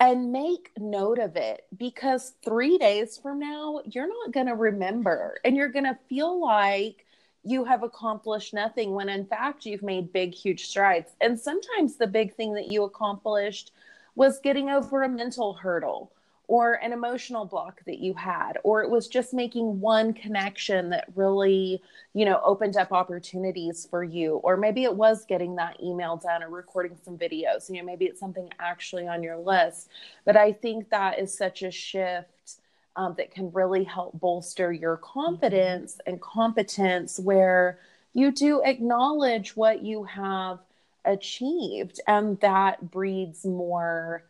And 0.00 0.32
make 0.32 0.72
note 0.78 1.18
of 1.18 1.36
it 1.36 1.66
because 1.76 2.32
three 2.42 2.78
days 2.78 3.18
from 3.18 3.38
now, 3.38 3.82
you're 3.84 4.08
not 4.08 4.32
going 4.32 4.46
to 4.46 4.54
remember 4.54 5.38
and 5.44 5.54
you're 5.54 5.68
going 5.68 5.84
to 5.84 5.98
feel 6.08 6.40
like 6.40 7.04
you 7.44 7.64
have 7.64 7.82
accomplished 7.82 8.54
nothing 8.54 8.94
when 8.94 9.10
in 9.10 9.26
fact 9.26 9.66
you've 9.66 9.82
made 9.82 10.12
big, 10.12 10.34
huge 10.34 10.66
strides. 10.66 11.12
And 11.20 11.38
sometimes 11.38 11.96
the 11.96 12.06
big 12.06 12.34
thing 12.34 12.54
that 12.54 12.72
you 12.72 12.84
accomplished 12.84 13.72
was 14.14 14.40
getting 14.40 14.70
over 14.70 15.02
a 15.02 15.08
mental 15.08 15.52
hurdle 15.52 16.10
or 16.50 16.74
an 16.82 16.92
emotional 16.92 17.44
block 17.44 17.80
that 17.86 18.00
you 18.00 18.12
had 18.12 18.58
or 18.64 18.82
it 18.82 18.90
was 18.90 19.06
just 19.06 19.32
making 19.32 19.78
one 19.78 20.12
connection 20.12 20.90
that 20.90 21.04
really 21.14 21.80
you 22.12 22.24
know 22.24 22.40
opened 22.44 22.76
up 22.76 22.90
opportunities 22.90 23.86
for 23.88 24.02
you. 24.02 24.34
Or 24.42 24.56
maybe 24.56 24.82
it 24.82 24.92
was 24.92 25.24
getting 25.24 25.54
that 25.56 25.80
email 25.80 26.16
done 26.16 26.42
or 26.42 26.50
recording 26.50 26.96
some 27.04 27.16
videos 27.16 27.70
you 27.70 27.76
know 27.76 27.84
maybe 27.84 28.06
it's 28.06 28.18
something 28.18 28.50
actually 28.58 29.06
on 29.06 29.22
your 29.22 29.36
list. 29.36 29.90
But 30.24 30.36
i 30.36 30.52
think 30.52 30.90
that 30.90 31.20
is 31.20 31.32
such 31.32 31.62
a 31.62 31.70
shift 31.70 32.56
um, 32.96 33.14
that 33.16 33.30
can 33.30 33.52
really 33.52 33.84
help 33.84 34.18
bolster 34.18 34.72
your 34.72 34.96
confidence 34.96 36.00
and 36.04 36.20
competence 36.20 37.20
where 37.20 37.78
you 38.12 38.32
do 38.32 38.60
acknowledge 38.64 39.56
what 39.56 39.84
you 39.84 40.02
have 40.02 40.58
achieved 41.04 42.00
and 42.08 42.40
that 42.40 42.90
breeds 42.90 43.44
more 43.44 44.24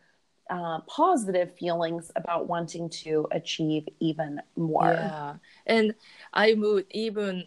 uh, 0.51 0.81
positive 0.81 1.55
feelings 1.55 2.11
about 2.15 2.47
wanting 2.47 2.89
to 2.89 3.25
achieve 3.31 3.87
even 4.01 4.41
more. 4.57 4.91
Yeah. 4.91 5.35
And 5.65 5.95
I 6.33 6.53
would 6.53 6.85
even 6.91 7.45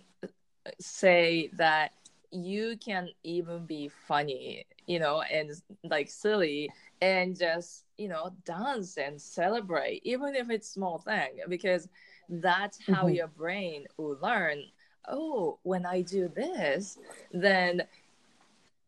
say 0.81 1.51
that 1.59 1.93
you 2.31 2.77
can 2.83 3.11
even 3.23 3.67
be 3.67 3.91
funny, 4.09 4.65
you 4.87 4.99
know, 4.99 5.21
and 5.21 5.53
like 5.85 6.09
silly 6.09 6.71
and 7.03 7.39
just, 7.39 7.85
you 7.99 8.09
know, 8.09 8.33
dance 8.47 8.97
and 8.97 9.21
celebrate, 9.21 10.01
even 10.05 10.35
if 10.35 10.49
it's 10.49 10.69
small 10.69 10.99
thing, 10.99 11.41
because 11.49 11.89
that's 12.29 12.79
how 12.87 13.05
mm-hmm. 13.05 13.17
your 13.17 13.29
brain 13.29 13.85
will 13.99 14.17
learn. 14.23 14.63
Oh, 15.07 15.59
when 15.63 15.85
I 15.85 16.01
do 16.01 16.29
this, 16.35 16.99
then 17.31 17.83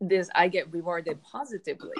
this 0.01 0.27
I 0.33 0.47
get 0.47 0.73
rewarded 0.73 1.21
positively 1.21 1.93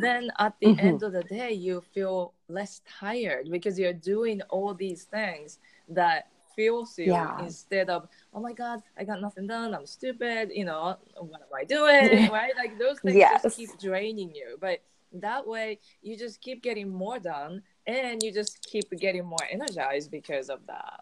then 0.00 0.30
at 0.38 0.54
the 0.60 0.68
mm-hmm. 0.68 0.86
end 0.86 1.02
of 1.02 1.12
the 1.12 1.22
day 1.24 1.52
you 1.52 1.82
feel 1.94 2.32
less 2.48 2.80
tired 2.88 3.48
because 3.50 3.78
you're 3.78 3.92
doing 3.92 4.42
all 4.50 4.74
these 4.74 5.04
things 5.04 5.58
that 5.88 6.28
fuels 6.54 6.98
you 6.98 7.06
yeah. 7.06 7.38
instead 7.42 7.90
of 7.90 8.08
oh 8.34 8.40
my 8.40 8.52
god 8.52 8.80
i 8.98 9.04
got 9.04 9.20
nothing 9.20 9.46
done 9.46 9.74
i'm 9.74 9.86
stupid 9.86 10.50
you 10.52 10.64
know 10.64 10.96
what 11.18 11.42
am 11.42 11.48
i 11.54 11.64
doing 11.64 12.30
right 12.32 12.52
like 12.56 12.78
those 12.78 12.98
things 13.00 13.14
yes. 13.16 13.42
just 13.42 13.56
keep 13.56 13.78
draining 13.78 14.34
you 14.34 14.56
but 14.60 14.80
that 15.12 15.46
way 15.46 15.78
you 16.02 16.16
just 16.16 16.40
keep 16.40 16.62
getting 16.62 16.88
more 16.88 17.18
done 17.18 17.62
and 17.86 18.22
you 18.22 18.32
just 18.32 18.66
keep 18.66 18.90
getting 18.98 19.24
more 19.24 19.46
energized 19.50 20.10
because 20.10 20.48
of 20.48 20.60
that 20.66 21.00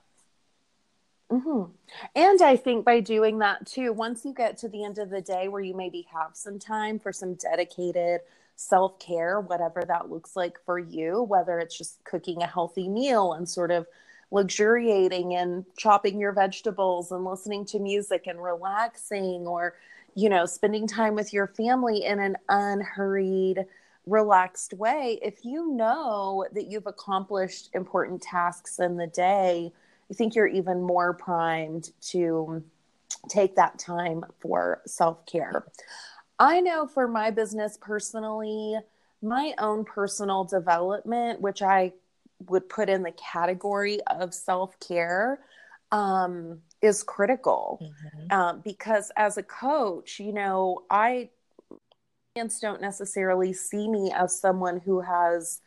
Mm-hmm. 1.31 1.73
And 2.15 2.43
I 2.43 2.57
think 2.57 2.85
by 2.85 3.01
doing 3.01 3.39
that 3.39 3.67
too, 3.67 3.93
once 3.93 4.25
you 4.25 4.35
get 4.35 4.57
to 4.59 4.69
the 4.69 4.85
end 4.85 4.99
of 4.99 5.11
the 5.11 5.21
day 5.21 5.49
where 5.49 5.63
you 5.63 5.75
maybe 5.75 6.07
have 6.13 6.31
some 6.35 6.59
time 6.59 6.99
for 6.99 7.13
some 7.13 7.35
dedicated 7.35 8.21
self 8.57 8.99
care, 8.99 9.41
whatever 9.41 9.83
that 9.87 10.11
looks 10.11 10.37
like 10.37 10.59
for 10.65 10.79
you, 10.79 11.23
whether 11.23 11.59
it's 11.59 11.77
just 11.77 12.03
cooking 12.05 12.43
a 12.43 12.47
healthy 12.47 12.89
meal 12.89 13.33
and 13.33 13.49
sort 13.49 13.71
of 13.71 13.87
luxuriating 14.31 15.35
and 15.35 15.65
chopping 15.77 16.19
your 16.19 16.33
vegetables 16.33 17.13
and 17.13 17.25
listening 17.25 17.65
to 17.65 17.79
music 17.79 18.27
and 18.27 18.43
relaxing, 18.43 19.47
or, 19.47 19.75
you 20.15 20.29
know, 20.29 20.47
spending 20.47 20.87
time 20.87 21.15
with 21.15 21.33
your 21.33 21.47
family 21.47 22.05
in 22.05 22.19
an 22.19 22.37
unhurried, 22.49 23.65
relaxed 24.07 24.75
way. 24.75 25.19
If 25.23 25.45
you 25.45 25.73
know 25.73 26.47
that 26.53 26.67
you've 26.71 26.87
accomplished 26.87 27.71
important 27.75 28.23
tasks 28.23 28.79
in 28.79 28.97
the 28.97 29.07
day, 29.07 29.73
I 30.11 30.15
think 30.15 30.35
you're 30.35 30.47
even 30.47 30.83
more 30.83 31.15
primed 31.15 31.91
to 32.09 32.63
take 33.29 33.57
that 33.57 33.79
time 33.79 34.25
for 34.41 34.83
self 34.87 35.25
care. 35.27 35.65
I 36.39 36.61
know 36.61 36.87
for 36.87 37.07
my 37.07 37.31
business 37.31 37.79
personally, 37.81 38.77
my 39.23 39.55
own 39.59 39.85
personal 39.85 40.45
development, 40.45 41.41
which 41.41 41.63
I 41.63 41.93
would 42.49 42.69
put 42.69 42.89
in 42.89 43.03
the 43.03 43.13
category 43.13 44.01
of 44.07 44.35
self 44.35 44.79
care, 44.81 45.41
um, 45.93 46.61
is 46.83 47.03
critical 47.03 47.81
mm-hmm. 47.83 48.33
um, 48.33 48.61
because 48.65 49.13
as 49.17 49.39
a 49.39 49.43
coach, 49.43 50.19
you 50.19 50.33
know, 50.33 50.83
I 50.91 51.31
clients 52.35 52.59
don't 52.59 52.81
necessarily 52.81 53.53
see 53.53 53.87
me 53.89 54.13
as 54.13 54.39
someone 54.41 54.81
who 54.81 55.01
has 55.01 55.61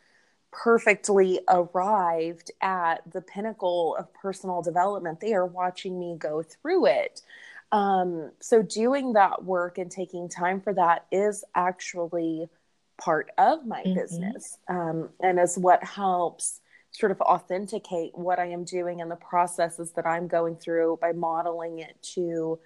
perfectly 0.50 1.40
arrived 1.48 2.50
at 2.60 3.00
the 3.10 3.22
pinnacle 3.22 3.96
of 3.98 4.12
personal 4.12 4.60
development. 4.60 5.20
They 5.20 5.32
are 5.32 5.46
watching 5.46 5.98
me 5.98 6.16
go 6.18 6.42
through 6.42 6.86
it. 6.86 7.22
Um, 7.70 8.32
so 8.40 8.62
doing 8.62 9.12
that 9.12 9.44
work 9.44 9.78
and 9.78 9.90
taking 9.90 10.28
time 10.28 10.60
for 10.60 10.72
that 10.74 11.06
is 11.12 11.44
actually 11.54 12.48
part 12.96 13.30
of 13.38 13.66
my 13.66 13.82
mm-hmm. 13.82 13.94
business 13.94 14.58
um, 14.68 15.10
and 15.20 15.38
is 15.38 15.56
what 15.56 15.84
helps 15.84 16.60
sort 16.90 17.12
of 17.12 17.20
authenticate 17.20 18.16
what 18.16 18.38
I 18.38 18.46
am 18.46 18.64
doing 18.64 19.00
and 19.00 19.10
the 19.10 19.16
processes 19.16 19.92
that 19.92 20.06
I'm 20.06 20.26
going 20.26 20.56
through 20.56 20.98
by 21.00 21.12
modeling 21.12 21.80
it 21.80 21.96
to 22.14 22.58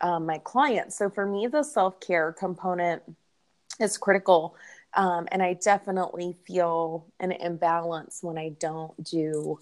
um, 0.00 0.26
my 0.26 0.38
clients. 0.38 0.98
So 0.98 1.08
for 1.08 1.24
me, 1.24 1.46
the 1.46 1.62
self 1.62 2.00
care 2.00 2.32
component 2.32 3.02
is 3.78 3.96
critical. 3.96 4.56
Um, 4.94 5.28
and 5.30 5.42
I 5.42 5.54
definitely 5.54 6.36
feel 6.46 7.06
an 7.20 7.32
imbalance 7.32 8.18
when 8.22 8.36
I 8.36 8.50
don't 8.58 9.02
do 9.04 9.60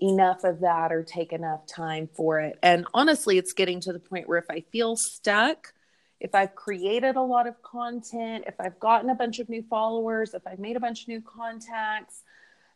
enough 0.00 0.44
of 0.44 0.60
that 0.60 0.92
or 0.92 1.02
take 1.02 1.32
enough 1.32 1.66
time 1.66 2.08
for 2.12 2.40
it. 2.40 2.58
And 2.62 2.86
honestly, 2.92 3.38
it's 3.38 3.52
getting 3.52 3.80
to 3.80 3.92
the 3.92 3.98
point 3.98 4.28
where 4.28 4.38
if 4.38 4.50
I 4.50 4.60
feel 4.60 4.96
stuck, 4.96 5.72
if 6.20 6.34
I've 6.34 6.54
created 6.54 7.16
a 7.16 7.22
lot 7.22 7.46
of 7.46 7.62
content, 7.62 8.44
if 8.46 8.54
I've 8.58 8.78
gotten 8.78 9.10
a 9.10 9.14
bunch 9.14 9.38
of 9.38 9.48
new 9.48 9.62
followers, 9.62 10.34
if 10.34 10.46
I've 10.46 10.58
made 10.58 10.76
a 10.76 10.80
bunch 10.80 11.02
of 11.02 11.08
new 11.08 11.20
contacts, 11.20 12.22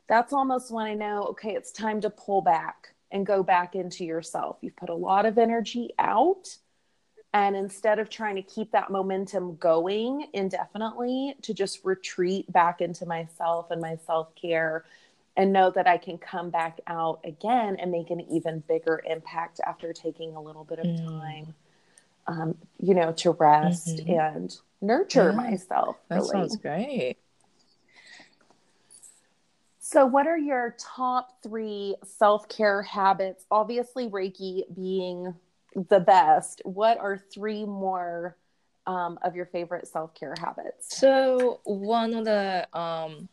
that's 0.08 0.32
almost 0.32 0.70
when 0.70 0.86
I 0.86 0.94
know, 0.94 1.22
okay, 1.30 1.54
it's 1.54 1.72
time 1.72 2.00
to 2.02 2.10
pull 2.10 2.42
back 2.42 2.94
and 3.12 3.26
go 3.26 3.42
back 3.42 3.74
into 3.74 4.04
yourself. 4.04 4.58
You've 4.60 4.76
put 4.76 4.88
a 4.88 4.94
lot 4.94 5.26
of 5.26 5.38
energy 5.38 5.90
out. 5.98 6.48
And 7.32 7.54
instead 7.54 8.00
of 8.00 8.10
trying 8.10 8.34
to 8.36 8.42
keep 8.42 8.72
that 8.72 8.90
momentum 8.90 9.54
going 9.56 10.26
indefinitely, 10.32 11.36
to 11.42 11.54
just 11.54 11.84
retreat 11.84 12.50
back 12.52 12.80
into 12.80 13.06
myself 13.06 13.70
and 13.70 13.80
my 13.80 13.96
self 14.04 14.34
care 14.34 14.84
and 15.40 15.54
know 15.54 15.70
that 15.70 15.86
I 15.86 15.96
can 15.96 16.18
come 16.18 16.50
back 16.50 16.80
out 16.86 17.20
again 17.24 17.76
and 17.80 17.90
make 17.90 18.10
an 18.10 18.20
even 18.30 18.62
bigger 18.68 19.00
impact 19.08 19.58
after 19.66 19.94
taking 19.94 20.36
a 20.36 20.40
little 20.40 20.64
bit 20.64 20.78
of 20.78 20.84
mm. 20.84 21.08
time, 21.08 21.54
um, 22.26 22.58
you 22.78 22.92
know, 22.92 23.12
to 23.12 23.30
rest 23.30 23.88
mm-hmm. 23.88 24.20
and 24.20 24.54
nurture 24.82 25.30
yeah, 25.30 25.36
myself. 25.50 25.96
That 26.08 26.16
really. 26.16 26.28
sounds 26.28 26.56
great. 26.56 27.16
So, 29.78 30.04
what 30.04 30.26
are 30.26 30.36
your 30.36 30.76
top 30.78 31.42
three 31.42 31.96
self 32.04 32.46
care 32.50 32.82
habits? 32.82 33.46
Obviously, 33.50 34.08
Reiki 34.08 34.64
being 34.76 35.34
the 35.88 36.00
best. 36.00 36.60
What 36.66 36.98
are 36.98 37.16
three 37.16 37.64
more 37.64 38.36
um, 38.86 39.18
of 39.22 39.34
your 39.34 39.46
favorite 39.46 39.88
self 39.88 40.14
care 40.14 40.34
habits? 40.38 40.98
So, 40.98 41.60
one 41.64 42.12
of 42.12 42.26
the 42.26 42.68
um, 42.78 43.30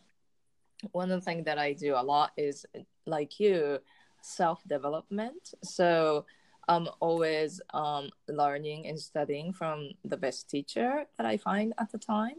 one 0.92 1.12
of 1.12 1.20
the 1.20 1.26
things 1.26 1.46
that 1.46 1.58
I 1.58 1.74
do 1.74 1.96
a 1.96 2.04
lot 2.04 2.32
is 2.38 2.66
like 3.06 3.40
you, 3.40 3.80
self 4.22 4.64
development. 4.68 5.54
So 5.64 6.26
I'm 6.68 6.88
always 7.00 7.62
um, 7.74 8.10
learning 8.28 8.88
and 8.88 9.00
studying 9.00 9.54
from 9.54 9.92
the 10.04 10.18
best 10.18 10.50
teacher 10.50 11.06
that 11.18 11.26
I 11.26 11.38
find 11.38 11.74
at 11.78 11.92
the 11.92 11.98
time. 11.98 12.36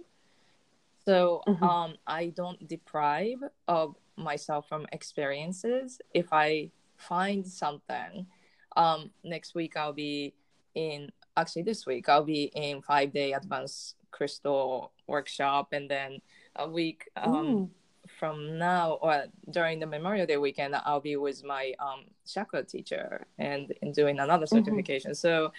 So 1.05 1.43
mm-hmm. 1.49 1.65
um, 1.65 1.95
I 2.07 2.29
don't 2.37 2.69
deprive 2.69 3.39
of 3.67 3.97
myself 4.17 4.69
from 4.69 4.87
experiences. 4.93 6.01
If 6.13 6.33
I 6.33 6.71
find 6.97 7.47
something, 7.47 8.27
um, 8.77 9.11
next 9.25 9.55
week 9.55 9.77
I'll 9.77 9.95
be 9.95 10.35
in 10.75 11.11
actually 11.37 11.63
this 11.63 11.87
week 11.87 12.09
I'll 12.09 12.25
be 12.25 12.45
in 12.55 12.83
five 12.83 13.13
day 13.13 13.33
advanced 13.33 13.97
crystal 14.11 14.93
workshop, 15.07 15.73
and 15.73 15.89
then 15.89 16.21
a 16.57 16.69
week 16.69 17.09
um, 17.17 17.71
from 18.19 18.59
now 18.59 18.99
or 19.01 19.25
during 19.51 19.79
the 19.79 19.87
Memorial 19.87 20.27
Day 20.27 20.37
weekend, 20.37 20.75
I'll 20.75 21.01
be 21.01 21.17
with 21.17 21.45
my 21.45 21.73
um, 21.79 22.05
chakra 22.27 22.65
teacher 22.65 23.27
and, 23.39 23.73
and 23.83 23.95
doing 23.95 24.19
another 24.19 24.47
Mm-hmm. 24.47 24.57
certification. 24.57 25.15
So, 25.15 25.53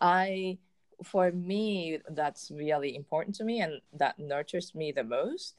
I 0.00 0.58
for 1.04 1.30
me 1.30 1.98
that's 2.10 2.50
really 2.50 2.96
important 2.96 3.34
to 3.36 3.44
me 3.44 3.60
and 3.60 3.80
that 3.92 4.18
nurtures 4.18 4.74
me 4.74 4.92
the 4.92 5.04
most. 5.04 5.54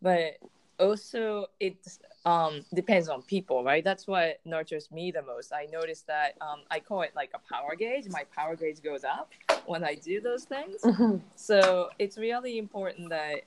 But 0.00 0.38
also 0.78 1.46
it 1.60 1.76
um, 2.24 2.64
depends 2.72 3.08
on 3.10 3.20
people, 3.22 3.62
right? 3.62 3.84
That's 3.84 4.06
what 4.06 4.40
nurtures 4.46 4.90
me 4.90 5.10
the 5.10 5.22
most. 5.22 5.52
I 5.52 5.66
noticed 5.70 6.06
that 6.06 6.36
um, 6.40 6.60
I 6.70 6.80
call 6.80 7.02
it 7.02 7.12
like 7.14 7.30
a 7.34 7.54
power 7.54 7.74
gauge. 7.76 8.06
My 8.08 8.24
power 8.34 8.56
gauge 8.56 8.82
goes 8.82 9.04
up 9.04 9.30
when 9.66 9.84
I 9.84 9.94
do 9.96 10.20
those 10.20 10.44
things. 10.44 10.80
Mhm. 10.82 11.20
So 11.36 11.90
it's 11.98 12.16
really 12.16 12.56
important 12.56 13.10
that 13.10 13.42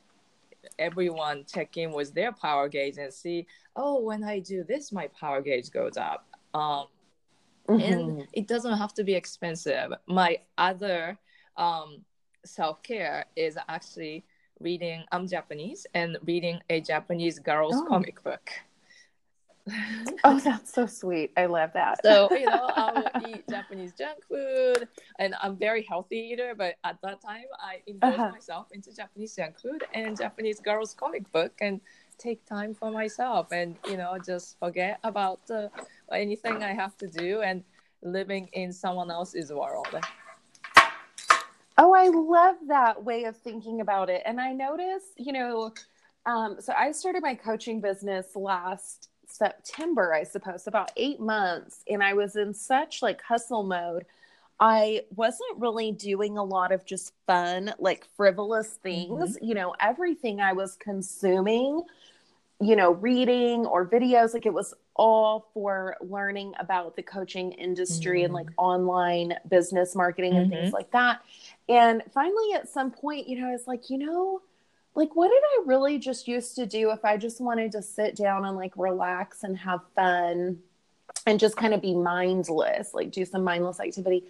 everyone 0.79 1.45
check 1.45 1.77
in 1.77 1.91
with 1.91 2.13
their 2.13 2.31
power 2.31 2.69
gauge 2.69 2.97
and 2.97 3.13
see, 3.13 3.47
oh, 3.75 4.01
when 4.01 4.23
I 4.23 4.39
do 4.39 4.63
this, 4.63 4.91
my 4.91 5.07
power 5.19 5.41
gauge 5.41 5.71
goes 5.71 5.97
up. 5.97 6.25
Um, 6.53 6.87
Mhm. 7.67 7.81
and 7.91 8.27
it 8.33 8.47
doesn't 8.47 8.77
have 8.77 8.93
to 8.95 9.03
be 9.03 9.13
expensive. 9.15 9.93
My 10.05 10.39
other 10.57 11.17
um, 11.55 12.03
self 12.45 12.81
care 12.83 13.25
is 13.35 13.57
actually 13.69 14.25
reading. 14.59 15.03
I'm 15.11 15.27
Japanese 15.27 15.85
and 15.93 16.17
reading 16.23 16.59
a 16.69 16.81
Japanese 16.81 17.39
girls 17.39 17.75
Oh. 17.77 17.85
comic 17.87 18.21
book. 18.23 18.49
Oh, 20.25 20.39
that's 20.43 20.73
so 20.73 20.85
sweet. 20.85 21.31
I 21.37 21.45
love 21.45 21.71
that. 21.73 22.03
so 22.03 22.29
you 22.35 22.47
know 22.47 22.71
i'll 22.75 23.03
eat 23.25 23.47
japanese 23.49 23.93
junk 23.93 24.17
food 24.29 24.87
and 25.19 25.35
i'm 25.41 25.55
very 25.57 25.83
healthy 25.83 26.17
eater 26.31 26.53
but 26.57 26.75
at 26.83 26.97
that 27.01 27.21
time 27.21 27.43
i 27.59 27.81
indulged 27.87 28.19
Uh-huh. 28.19 28.31
myself 28.31 28.67
into 28.71 28.93
japanese 28.95 29.35
junk 29.35 29.57
food 29.59 29.83
and 29.93 30.17
japanese 30.17 30.59
girls 30.59 30.93
comic 30.93 31.29
book 31.31 31.53
and 31.61 31.79
take 32.17 32.45
time 32.45 32.73
for 32.73 32.91
myself 32.91 33.51
and 33.51 33.75
you 33.87 33.97
know 33.97 34.17
just 34.25 34.57
forget 34.59 34.99
about 35.03 35.39
uh, 35.49 35.67
anything 36.13 36.63
i 36.63 36.73
have 36.73 36.97
to 36.97 37.07
do 37.07 37.41
and 37.41 37.63
living 38.01 38.49
in 38.53 38.71
someone 38.73 39.09
else's 39.11 39.51
world 39.51 39.87
Oh, 41.77 41.91
I 41.93 42.07
love 42.09 42.55
that 42.67 43.03
way 43.03 43.23
of 43.23 43.35
thinking 43.37 43.81
about 43.81 44.07
it. 44.09 44.21
And 44.25 44.39
I 44.39 44.51
notice, 44.53 45.03
you 45.17 45.33
know, 45.33 45.73
um, 46.25 46.57
so 46.59 46.71
I 46.73 46.91
started 46.91 47.23
my 47.23 47.33
coaching 47.33 47.81
business 47.81 48.27
last 48.35 49.09
September, 49.33 50.13
I 50.13 50.23
suppose, 50.23 50.67
about 50.67 50.91
eight 50.95 51.19
months. 51.19 51.83
And 51.89 52.03
I 52.03 52.13
was 52.13 52.35
in 52.35 52.53
such 52.53 53.01
like 53.01 53.21
hustle 53.21 53.63
mode. 53.63 54.05
I 54.59 55.01
wasn't 55.15 55.57
really 55.59 55.91
doing 55.91 56.37
a 56.37 56.43
lot 56.43 56.71
of 56.71 56.85
just 56.85 57.13
fun, 57.25 57.73
like 57.79 58.05
frivolous 58.15 58.69
things. 58.83 59.37
You 59.41 59.55
know, 59.55 59.73
everything 59.79 60.39
I 60.39 60.53
was 60.53 60.75
consuming, 60.75 61.83
you 62.61 62.75
know, 62.75 62.91
reading 62.91 63.65
or 63.65 63.87
videos, 63.87 64.33
like 64.33 64.45
it 64.45 64.53
was 64.53 64.73
all 64.95 65.49
for 65.53 65.97
learning 66.01 66.53
about 66.59 66.95
the 66.95 67.01
coaching 67.03 67.51
industry 67.53 68.23
and 68.23 68.31
Mhm. 68.31 68.35
like 68.35 68.51
online 68.57 69.33
business 69.49 69.95
marketing 69.95 70.37
and 70.37 70.47
things 70.47 70.71
like 70.71 70.91
that. 70.91 71.21
And 71.67 72.03
finally, 72.13 72.53
at 72.53 72.69
some 72.69 72.91
point, 72.91 73.27
you 73.27 73.41
know, 73.41 73.49
I 73.49 73.51
was 73.51 73.67
like, 73.67 73.89
you 73.89 73.97
know, 73.97 74.41
like, 74.95 75.15
what 75.15 75.29
did 75.29 75.41
I 75.43 75.63
really 75.65 75.97
just 75.97 76.27
used 76.27 76.55
to 76.55 76.65
do 76.65 76.91
if 76.91 77.03
I 77.03 77.17
just 77.17 77.41
wanted 77.41 77.71
to 77.73 77.81
sit 77.81 78.15
down 78.15 78.45
and 78.45 78.55
like 78.55 78.73
relax 78.75 79.43
and 79.43 79.57
have 79.57 79.81
fun 79.95 80.59
and 81.25 81.39
just 81.39 81.57
kind 81.57 81.73
of 81.73 81.81
be 81.81 81.95
mindless, 81.95 82.93
like 82.93 83.11
do 83.11 83.25
some 83.25 83.43
mindless 83.43 83.79
activity? 83.79 84.25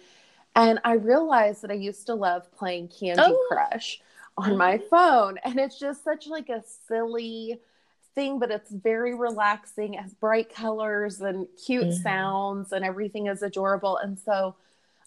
And 0.56 0.78
I 0.84 0.94
realized 0.94 1.62
that 1.62 1.70
I 1.70 1.74
used 1.74 2.06
to 2.06 2.14
love 2.14 2.50
playing 2.52 2.88
Candy 2.88 3.22
Oh. 3.22 3.46
Crush 3.48 4.00
on 4.38 4.56
my 4.56 4.78
phone. 4.78 5.38
And 5.44 5.58
it's 5.58 5.78
just 5.78 6.02
such 6.04 6.26
like 6.26 6.48
a 6.48 6.62
silly 6.88 7.60
thing, 8.14 8.38
but 8.38 8.50
it's 8.50 8.70
very 8.70 9.14
relaxing. 9.14 9.94
It 9.94 10.00
has 10.00 10.14
bright 10.14 10.54
colors 10.54 11.20
and 11.20 11.48
cute 11.64 11.88
Mhm. 11.88 12.02
sounds, 12.02 12.72
and 12.72 12.84
everything 12.84 13.26
is 13.26 13.42
adorable. 13.42 13.96
And 13.96 14.18
so 14.18 14.54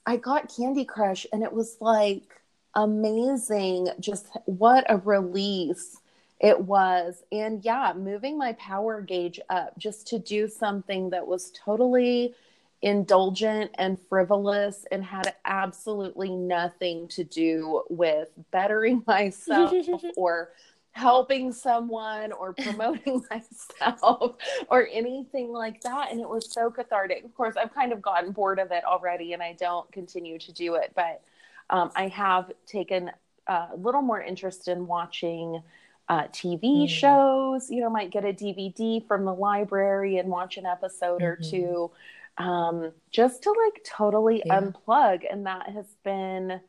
I 0.06 0.18
got 0.18 0.54
Candy 0.56 0.86
Crush, 0.86 1.26
and 1.32 1.44
it 1.44 1.52
was 1.52 1.78
like 1.82 2.42
amazing. 2.78 3.90
Just 4.00 4.28
what 4.46 4.86
a 4.88 4.98
release 4.98 6.00
it 6.40 6.62
was. 6.62 7.24
And 7.32 7.66
yeah, 7.66 7.94
moving 7.98 8.38
my 8.38 8.54
power 8.54 9.02
gauge 9.02 9.40
up 9.50 9.78
just 9.78 10.08
to 10.08 10.20
do 10.20 10.48
something 10.48 11.10
that 11.10 11.26
was 11.26 11.52
totally 11.52 12.36
indulgent 12.84 13.72
and 13.80 13.98
frivolous 14.08 14.86
and 14.92 15.04
had 15.04 15.34
absolutely 15.46 16.30
nothing 16.30 17.08
to 17.08 17.24
do 17.24 17.84
with 17.90 18.30
bettering 18.52 19.04
myself 19.08 19.74
or 20.16 20.52
helping 20.92 21.52
someone 21.52 22.32
or 22.32 22.54
promoting 22.54 23.24
myself 23.32 24.36
or 24.70 24.88
anything 24.92 25.52
like 25.52 25.82
that. 25.82 26.12
And 26.12 26.22
it 26.22 26.30
was 26.30 26.52
so 26.52 26.70
cathartic. 26.70 27.26
Of 27.26 27.34
course, 27.36 27.56
I've 27.58 27.74
kind 27.74 27.92
of 27.92 28.04
gotten 28.04 28.32
bored 28.32 28.60
of 28.60 28.72
it 28.72 28.84
already 28.84 29.34
and 29.34 29.42
I 29.42 29.54
don't 29.54 29.92
continue 29.92 30.38
to 30.38 30.52
do 30.52 30.76
it, 30.76 30.92
but 30.96 31.24
um, 31.70 31.92
I 31.96 32.08
have 32.08 32.52
taken 32.66 33.12
a 33.48 33.70
little 33.78 34.02
more 34.02 34.22
interest 34.22 34.68
in 34.68 34.88
watching 34.88 35.62
uh, 36.10 36.24
TV 36.32 36.86
Mm. 36.86 36.90
shows. 36.90 37.70
You 37.70 37.82
know, 37.82 37.90
might 37.90 38.12
get 38.12 38.24
a 38.26 38.34
DVD 38.34 39.06
from 39.08 39.26
the 39.26 39.34
library 39.34 40.18
and 40.18 40.30
watch 40.30 40.58
an 40.58 40.66
episode 40.66 41.22
or 41.24 41.38
Mhm. 41.38 41.50
two 41.50 41.92
um, 42.38 42.92
just 43.10 43.44
to 43.44 43.52
like 43.52 43.84
totally 43.84 44.44
Yeah. 44.46 44.60
unplug. 44.60 45.26
And 45.30 45.46
that 45.48 45.70
has 45.70 45.88
been 46.04 46.62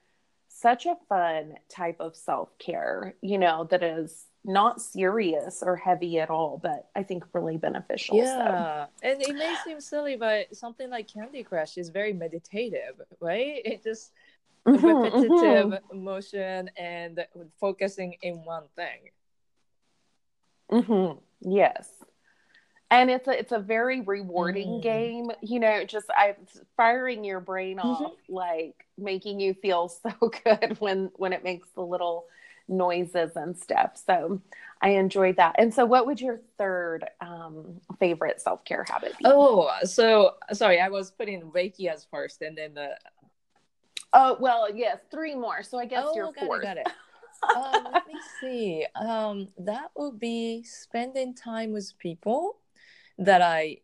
such 0.49 0.87
a 0.87 0.97
fun 1.09 1.55
type 1.69 1.97
of 2.01 2.17
self 2.17 2.57
care, 2.59 3.15
you 3.21 3.39
know, 3.39 3.65
that 3.71 3.83
is 3.83 4.27
not 4.45 4.81
serious 4.81 5.63
or 5.63 5.77
heavy 5.77 6.19
at 6.19 6.31
all, 6.31 6.59
but 6.59 6.89
I 6.97 7.03
think 7.03 7.25
really 7.35 7.59
beneficial. 7.59 8.25
So. 8.25 8.25
Yeah, 8.25 8.87
and 9.03 9.23
it 9.23 9.37
may 9.37 9.55
seem 9.55 9.81
silly, 9.81 10.17
but 10.17 10.57
something 10.57 10.89
like 10.91 11.07
Candy 11.13 11.43
Crush 11.45 11.77
is 11.77 11.91
very 11.91 12.13
meditative, 12.13 13.01
right? 13.21 13.61
It 13.65 13.83
just 13.85 14.13
Mhm, 14.67 14.81
repetitive 14.85 15.73
motion 15.93 16.71
and 16.77 17.27
focusing 17.61 18.15
in 18.23 18.45
one 18.45 18.69
thing. 18.77 19.11
mhm, 20.71 20.83
mhm. 20.85 21.23
Yes. 21.41 21.89
And 22.91 23.11
it's 23.11 23.29
a 23.29 23.39
it's 23.39 23.53
a 23.53 23.59
very 23.59 24.01
rewarding 24.01 24.81
Mm. 24.81 24.81
game, 24.81 25.31
you 25.43 25.61
know, 25.61 25.85
just 25.85 26.07
I 26.11 26.37
firing 26.77 27.23
your 27.25 27.41
brain 27.41 27.79
off, 27.79 28.15
like 28.29 28.87
making 28.97 29.41
you 29.41 29.55
feel 29.55 29.89
so 29.91 30.11
good 30.45 30.77
when 30.81 31.11
when 31.17 31.33
it 31.33 31.45
makes 31.45 31.69
the 31.73 31.83
little 31.83 32.27
noises 32.69 33.37
and 33.37 33.57
stuff. 33.59 33.97
So 34.07 34.41
I 34.83 34.91
enjoyed 34.91 35.37
that. 35.37 35.57
And 35.59 35.73
so 35.75 35.85
what 35.85 36.07
would 36.07 36.21
your 36.21 36.41
third 36.59 37.05
um 37.21 37.81
favorite 38.01 38.41
self-care 38.41 38.85
habit 38.85 39.19
be? 39.19 39.37
Oh, 39.37 39.71
so 39.85 40.35
sorry, 40.53 40.81
I 40.81 40.89
was 40.89 41.11
putting 41.11 41.51
Reiki 41.51 41.87
as 41.89 42.05
first, 42.11 42.41
and 42.43 42.57
then 42.57 42.75
the 42.75 42.97
Oh, 44.13 44.37
well, 44.41 44.75
yes, 44.75 44.99
three 45.11 45.35
more. 45.35 45.63
So 45.63 45.79
I 45.79 45.85
guess 45.87 46.05
oh, 46.07 46.15
you're 46.15 46.33
got 46.33 46.45
fourth. 46.45 46.63
it, 46.63 46.65
got 46.65 46.77
it. 46.79 46.87
um, 47.57 47.85
let 47.93 48.07
me 48.07 48.15
see. 48.41 48.87
Um, 48.95 49.49
that 49.59 49.91
would 49.97 50.19
be 50.19 50.63
spending 50.65 51.35
time 51.35 51.73
with 51.73 51.93
people 51.99 52.57
that 53.19 53.43
I 53.43 53.79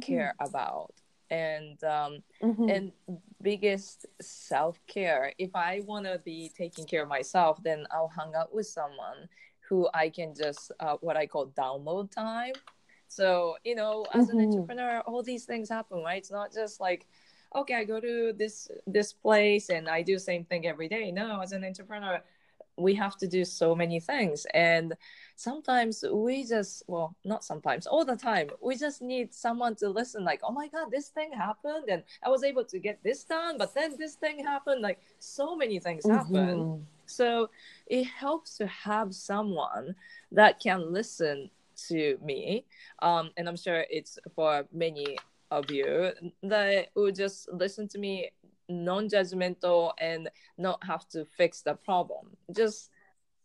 care 0.00 0.34
about, 0.40 0.92
and 1.30 1.82
um, 1.84 2.22
Mhm. 2.42 2.70
and 2.70 2.92
biggest 3.42 4.04
self-care 4.20 5.32
if 5.38 5.50
i 5.54 5.80
want 5.86 6.04
to 6.04 6.20
be 6.24 6.50
taking 6.54 6.84
care 6.84 7.02
of 7.02 7.08
myself 7.08 7.58
then 7.62 7.86
i'll 7.90 8.08
hang 8.08 8.34
out 8.34 8.54
with 8.54 8.66
someone 8.66 9.26
who 9.66 9.88
i 9.94 10.10
can 10.10 10.34
just 10.34 10.70
uh, 10.80 10.96
what 11.00 11.16
i 11.16 11.26
call 11.26 11.46
download 11.48 12.10
time 12.10 12.52
so 13.08 13.56
you 13.64 13.74
know 13.74 14.04
as 14.12 14.28
an 14.28 14.38
Mhm. 14.38 14.44
entrepreneur 14.52 15.00
all 15.06 15.22
these 15.22 15.46
things 15.46 15.70
happen 15.70 16.02
right 16.02 16.18
it's 16.18 16.30
not 16.30 16.52
just 16.52 16.80
like 16.80 17.06
okay 17.54 17.74
i 17.74 17.84
go 17.84 18.00
to 18.00 18.32
this 18.36 18.70
this 18.86 19.12
place 19.12 19.68
and 19.70 19.88
i 19.88 20.02
do 20.02 20.14
the 20.14 20.20
same 20.20 20.44
thing 20.44 20.66
every 20.66 20.88
day. 20.88 21.10
No 21.10 21.40
as 21.40 21.52
an 21.52 21.64
entrepreneur 21.64 22.20
we 22.76 22.94
have 22.94 23.16
to 23.18 23.26
do 23.28 23.44
so 23.44 23.74
many 23.74 24.00
things. 24.00 24.46
And 24.54 24.94
sometimes 25.36 26.02
we 26.10 26.44
just 26.44 26.82
well 26.86 27.14
not 27.24 27.44
sometimes 27.44 27.86
all 27.86 28.04
the 28.04 28.16
time 28.16 28.48
we 28.62 28.76
just 28.76 29.02
need 29.02 29.34
someone 29.34 29.74
to 29.76 29.88
listen 29.88 30.24
like 30.24 30.40
oh 30.44 30.52
my 30.52 30.68
god 30.68 30.90
this 30.90 31.08
thing 31.08 31.32
happened 31.32 31.86
and 31.88 32.02
i 32.24 32.28
was 32.28 32.42
able 32.44 32.64
to 32.64 32.78
get 32.78 33.02
this 33.02 33.24
done 33.24 33.56
but 33.58 33.74
then 33.74 33.96
this 33.98 34.14
thing 34.14 34.44
happened. 34.44 34.80
Like 34.82 35.00
so 35.18 35.56
many 35.56 35.78
things 35.78 36.06
happen. 36.06 36.48
Mhm. 36.58 36.82
so 37.06 37.50
it 37.86 38.04
helps 38.04 38.56
to 38.58 38.66
have 38.66 39.14
someone 39.14 39.94
that 40.32 40.60
can 40.60 40.92
listen 40.92 41.50
to 41.88 42.18
me 42.22 42.64
um, 43.00 43.30
and 43.36 43.48
i'm 43.48 43.56
sure 43.56 43.84
it's 43.90 44.18
for 44.36 44.66
many 44.72 45.16
of 45.50 45.70
you 45.70 46.12
that 46.42 46.88
would 46.94 47.14
just 47.14 47.48
listen 47.52 47.88
to 47.88 47.98
me 47.98 48.30
non-judgmental 48.68 49.92
and 49.98 50.30
not 50.56 50.82
have 50.84 51.08
to 51.08 51.24
fix 51.24 51.62
the 51.62 51.74
problem 51.74 52.36
just 52.54 52.90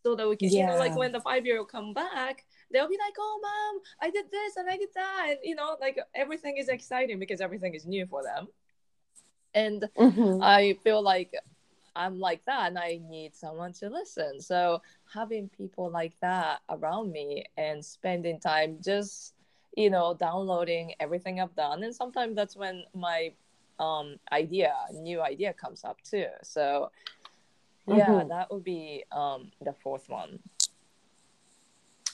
so 0.04 0.16
that 0.16 0.30
we 0.30 0.36
can 0.36 0.50
you 0.50 0.66
know 0.66 0.78
like 0.78 0.96
when 0.96 1.12
the 1.12 1.20
five 1.20 1.46
year 1.48 1.58
old 1.58 1.68
come 1.68 1.94
back 1.94 2.46
they'll 2.72 2.88
be 2.88 2.98
like 3.04 3.16
oh 3.18 3.40
mom 3.42 3.82
i 4.02 4.12
did 4.12 4.26
this 4.30 4.56
and 4.56 4.70
i 4.70 4.78
did 4.78 4.90
that 4.94 5.26
and 5.30 5.38
you 5.44 5.56
know 5.56 5.76
like 5.82 5.98
everything 6.14 6.58
is 6.58 6.70
exciting 6.70 7.18
because 7.18 7.42
everything 7.42 7.74
is 7.74 7.88
new 7.88 8.06
for 8.06 8.22
them 8.22 8.48
and 9.56 9.86
mm-hmm. 9.98 10.44
I 10.44 10.78
feel 10.84 11.02
like 11.02 11.34
I'm 11.96 12.20
like 12.20 12.44
that 12.46 12.68
and 12.68 12.78
I 12.78 13.00
need 13.10 13.34
someone 13.34 13.72
to 13.74 13.90
listen. 13.90 14.42
So 14.42 14.82
having 15.12 15.50
people 15.50 15.90
like 15.90 16.14
that 16.22 16.60
around 16.70 17.12
me 17.12 17.46
and 17.58 17.84
spending 17.84 18.40
time 18.40 18.80
just, 18.84 19.34
you 19.76 19.90
know, 19.90 20.14
downloading 20.14 20.94
everything 21.00 21.40
I've 21.40 21.56
done. 21.56 21.84
And 21.84 21.94
sometimes 21.94 22.36
that's 22.36 22.56
when 22.56 22.84
my 22.94 23.34
um 23.80 24.18
idea, 24.32 24.74
new 24.94 25.22
idea 25.22 25.54
comes 25.54 25.84
up 25.84 25.98
too. 26.02 26.28
So 26.44 26.92
yeah, 27.88 28.08
mm-hmm. 28.08 28.30
that 28.30 28.52
would 28.52 28.64
be 28.64 29.04
um 29.12 29.52
the 29.62 29.74
fourth 29.74 30.10
one. 30.10 30.40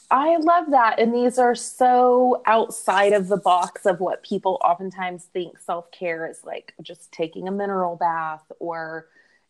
I 0.09 0.35
love 0.37 0.71
that. 0.71 0.99
And 0.99 1.13
these 1.13 1.39
are 1.39 1.55
so 1.55 2.41
outside 2.45 3.13
of 3.13 3.29
the 3.29 3.37
box 3.37 3.85
of 3.85 4.01
what 4.01 4.23
people 4.23 4.59
oftentimes 4.61 5.23
think 5.25 5.59
self 5.59 5.89
care 5.91 6.27
is 6.29 6.43
like 6.43 6.73
just 6.81 7.11
taking 7.11 7.47
a 7.47 7.51
mineral 7.51 7.95
bath 7.95 8.43
or 8.59 9.07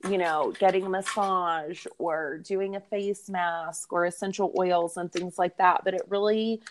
you 0.10 0.18
know, 0.18 0.54
getting 0.58 0.86
a 0.86 0.90
massage 0.90 1.86
or 2.00 2.40
doing 2.40 2.76
a 2.76 2.80
face 2.80 3.30
mask 3.30 3.94
or 3.94 4.06
essential 4.06 4.54
oils 4.58 4.98
and 4.98 5.12
things 5.12 5.38
like 5.38 5.58
that. 5.58 5.84
But 5.84 5.94
it 5.94 6.02
really 6.10 6.62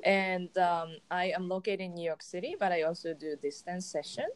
and 0.03 0.57
um, 0.57 0.97
I 1.09 1.31
am 1.35 1.49
located 1.49 1.81
in 1.81 1.95
New 1.95 2.05
York 2.05 2.21
City, 2.21 2.55
but 2.59 2.71
I 2.71 2.83
also 2.83 3.13
do 3.13 3.35
distance 3.41 3.87
session. 3.87 4.27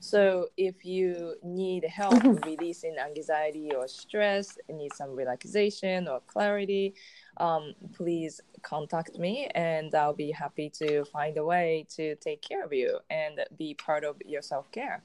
So 0.00 0.48
if 0.58 0.84
you 0.84 1.36
need 1.42 1.84
help 1.84 2.16
mm-hmm. 2.16 2.46
releasing 2.46 2.98
anxiety 2.98 3.70
or 3.74 3.88
stress, 3.88 4.58
need 4.68 4.92
some 4.92 5.16
relaxation 5.16 6.08
or 6.08 6.20
clarity, 6.26 6.94
um, 7.38 7.72
please 7.94 8.42
contact 8.60 9.18
me 9.18 9.48
and 9.54 9.94
I'll 9.94 10.12
be 10.12 10.30
happy 10.30 10.68
to 10.80 11.06
find 11.06 11.38
a 11.38 11.44
way 11.44 11.86
to 11.96 12.16
take 12.16 12.42
care 12.42 12.62
of 12.62 12.74
you 12.74 12.98
and 13.08 13.40
be 13.56 13.72
part 13.72 14.04
of 14.04 14.20
your 14.26 14.42
self 14.42 14.70
care. 14.72 15.02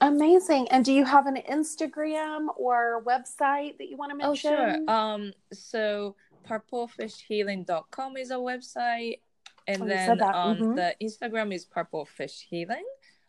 Amazing. 0.00 0.68
And 0.68 0.84
do 0.84 0.92
you 0.92 1.04
have 1.04 1.26
an 1.26 1.38
Instagram 1.50 2.48
or 2.56 3.02
website 3.04 3.78
that 3.78 3.88
you 3.88 3.96
want 3.96 4.10
to 4.10 4.16
mention? 4.16 4.52
Oh, 4.52 4.56
sure. 4.56 4.90
Um, 4.90 5.32
so 5.52 6.16
purplefishhealing.com 6.48 8.16
is 8.16 8.30
a 8.30 8.34
website 8.34 9.20
and 9.66 9.82
oh, 9.82 9.86
then 9.86 10.22
um, 10.22 10.56
mm-hmm. 10.56 10.74
the 10.74 10.94
Instagram 11.02 11.54
is 11.54 11.66
purplefishhealing. 11.66 12.82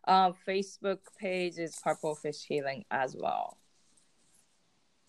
Uh, 0.07 0.31
Facebook 0.47 0.99
page 1.19 1.57
is 1.57 1.79
purplefishhealing 1.85 2.85
as 2.91 3.15
well. 3.17 3.57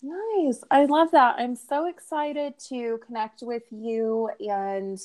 Nice. 0.01 0.63
I 0.71 0.85
love 0.85 1.11
that. 1.11 1.35
I'm 1.39 1.55
so 1.55 1.87
excited 1.87 2.53
to 2.69 2.99
connect 3.05 3.41
with 3.41 3.63
you 3.69 4.29
and, 4.39 4.99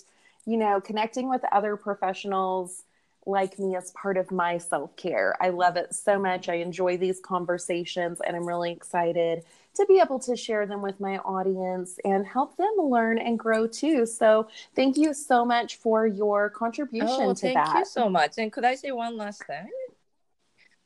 you 0.46 0.56
know, 0.56 0.80
connecting 0.80 1.28
with 1.28 1.42
other 1.52 1.76
professionals 1.76 2.84
like 3.26 3.58
me 3.58 3.76
as 3.76 3.90
part 3.92 4.16
of 4.16 4.30
my 4.30 4.58
self 4.58 4.94
care. 4.96 5.34
I 5.40 5.50
love 5.50 5.76
it 5.76 5.94
so 5.94 6.18
much. 6.18 6.48
I 6.48 6.54
enjoy 6.54 6.96
these 6.96 7.20
conversations 7.20 8.20
and 8.24 8.36
I'm 8.36 8.46
really 8.46 8.72
excited 8.72 9.44
to 9.74 9.86
be 9.86 10.00
able 10.00 10.18
to 10.20 10.36
share 10.36 10.66
them 10.66 10.82
with 10.82 11.00
my 11.00 11.18
audience 11.18 11.98
and 12.04 12.26
help 12.26 12.56
them 12.56 12.72
learn 12.78 13.18
and 13.18 13.38
grow 13.38 13.66
too. 13.66 14.06
So 14.06 14.48
thank 14.76 14.96
you 14.96 15.12
so 15.14 15.44
much 15.44 15.76
for 15.76 16.06
your 16.06 16.50
contribution 16.50 17.08
oh, 17.08 17.34
to 17.34 17.40
thank 17.40 17.54
that. 17.54 17.66
Thank 17.66 17.78
you 17.78 17.84
so 17.86 18.08
much. 18.08 18.34
And 18.38 18.52
could 18.52 18.64
I 18.64 18.74
say 18.74 18.92
one 18.92 19.16
last 19.16 19.44
thing? 19.46 19.68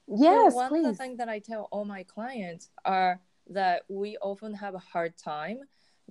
Yes, 0.06 0.52
so 0.52 0.56
one 0.56 0.68
please. 0.68 0.84
One 0.84 0.94
thing 0.94 1.16
that 1.18 1.28
I 1.28 1.38
tell 1.38 1.68
all 1.70 1.84
my 1.84 2.02
clients 2.04 2.70
are 2.84 3.20
that 3.50 3.82
we 3.88 4.16
often 4.18 4.54
have 4.54 4.74
a 4.74 4.78
hard 4.78 5.16
time 5.18 5.60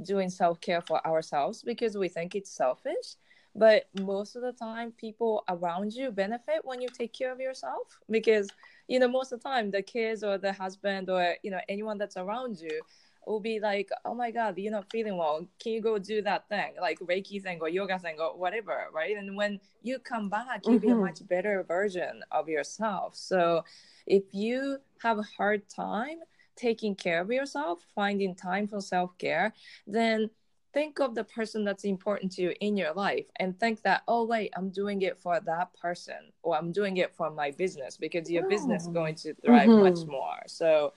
doing 0.03 0.29
self-care 0.29 0.81
for 0.81 1.05
ourselves 1.05 1.63
because 1.63 1.97
we 1.97 2.07
think 2.07 2.35
it's 2.35 2.51
selfish 2.51 3.15
but 3.55 3.85
most 4.01 4.35
of 4.35 4.41
the 4.41 4.51
time 4.51 4.91
people 4.91 5.43
around 5.49 5.93
you 5.93 6.11
benefit 6.11 6.59
when 6.63 6.81
you 6.81 6.87
take 6.89 7.13
care 7.13 7.31
of 7.31 7.39
yourself 7.39 7.99
because 8.09 8.49
you 8.87 8.99
know 8.99 9.07
most 9.07 9.31
of 9.31 9.41
the 9.41 9.49
time 9.49 9.71
the 9.71 9.81
kids 9.81 10.23
or 10.23 10.37
the 10.37 10.53
husband 10.53 11.09
or 11.09 11.35
you 11.43 11.51
know 11.51 11.59
anyone 11.67 11.97
that's 11.97 12.17
around 12.17 12.59
you 12.59 12.81
will 13.25 13.39
be 13.39 13.59
like 13.59 13.89
oh 14.05 14.15
my 14.15 14.31
god 14.31 14.57
you're 14.57 14.71
not 14.71 14.89
feeling 14.89 15.17
well 15.17 15.45
can 15.61 15.73
you 15.73 15.81
go 15.81 15.97
do 15.97 16.21
that 16.21 16.47
thing 16.47 16.73
like 16.79 16.97
reiki 16.99 17.41
thing 17.41 17.59
or 17.61 17.67
yoga 17.67 17.99
thing 17.99 18.15
or 18.19 18.37
whatever 18.37 18.85
right 18.93 19.17
and 19.17 19.35
when 19.35 19.59
you 19.83 19.99
come 19.99 20.29
back 20.29 20.61
you'll 20.65 20.75
mm-hmm. 20.75 20.81
be 20.81 20.87
a 20.87 20.91
mm-hmm. 20.91 21.01
much 21.01 21.27
better 21.27 21.63
version 21.67 22.23
of 22.31 22.47
yourself 22.47 23.15
so 23.15 23.63
if 24.05 24.23
you 24.31 24.77
have 25.01 25.19
a 25.19 25.27
hard 25.37 25.67
time 25.67 26.19
taking 26.55 26.95
care 26.95 27.21
of 27.21 27.29
yourself 27.29 27.79
finding 27.93 28.33
time 28.33 28.67
for 28.67 28.81
self-care 28.81 29.53
then 29.85 30.29
think 30.73 30.99
of 30.99 31.15
the 31.15 31.23
person 31.23 31.63
that's 31.63 31.83
important 31.83 32.31
to 32.33 32.41
you 32.41 32.53
in 32.59 32.77
your 32.77 32.93
life 32.93 33.25
and 33.37 33.59
think 33.59 33.81
that 33.83 34.03
oh 34.07 34.25
wait 34.25 34.51
i'm 34.55 34.69
doing 34.69 35.01
it 35.01 35.17
for 35.17 35.39
that 35.39 35.73
person 35.79 36.31
or 36.43 36.55
i'm 36.55 36.71
doing 36.71 36.97
it 36.97 37.13
for 37.15 37.29
my 37.31 37.51
business 37.51 37.97
because 37.97 38.29
your 38.29 38.45
oh. 38.45 38.49
business 38.49 38.83
is 38.83 38.89
going 38.89 39.15
to 39.15 39.33
thrive 39.35 39.67
mm-hmm. 39.67 39.83
much 39.83 40.05
more 40.07 40.37
so 40.47 40.93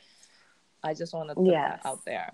i 0.83 0.93
just 0.93 1.15
want 1.15 1.29
to 1.29 1.35
put 1.35 1.47
yes. 1.47 1.81
that 1.83 1.89
out 1.89 2.05
there 2.05 2.33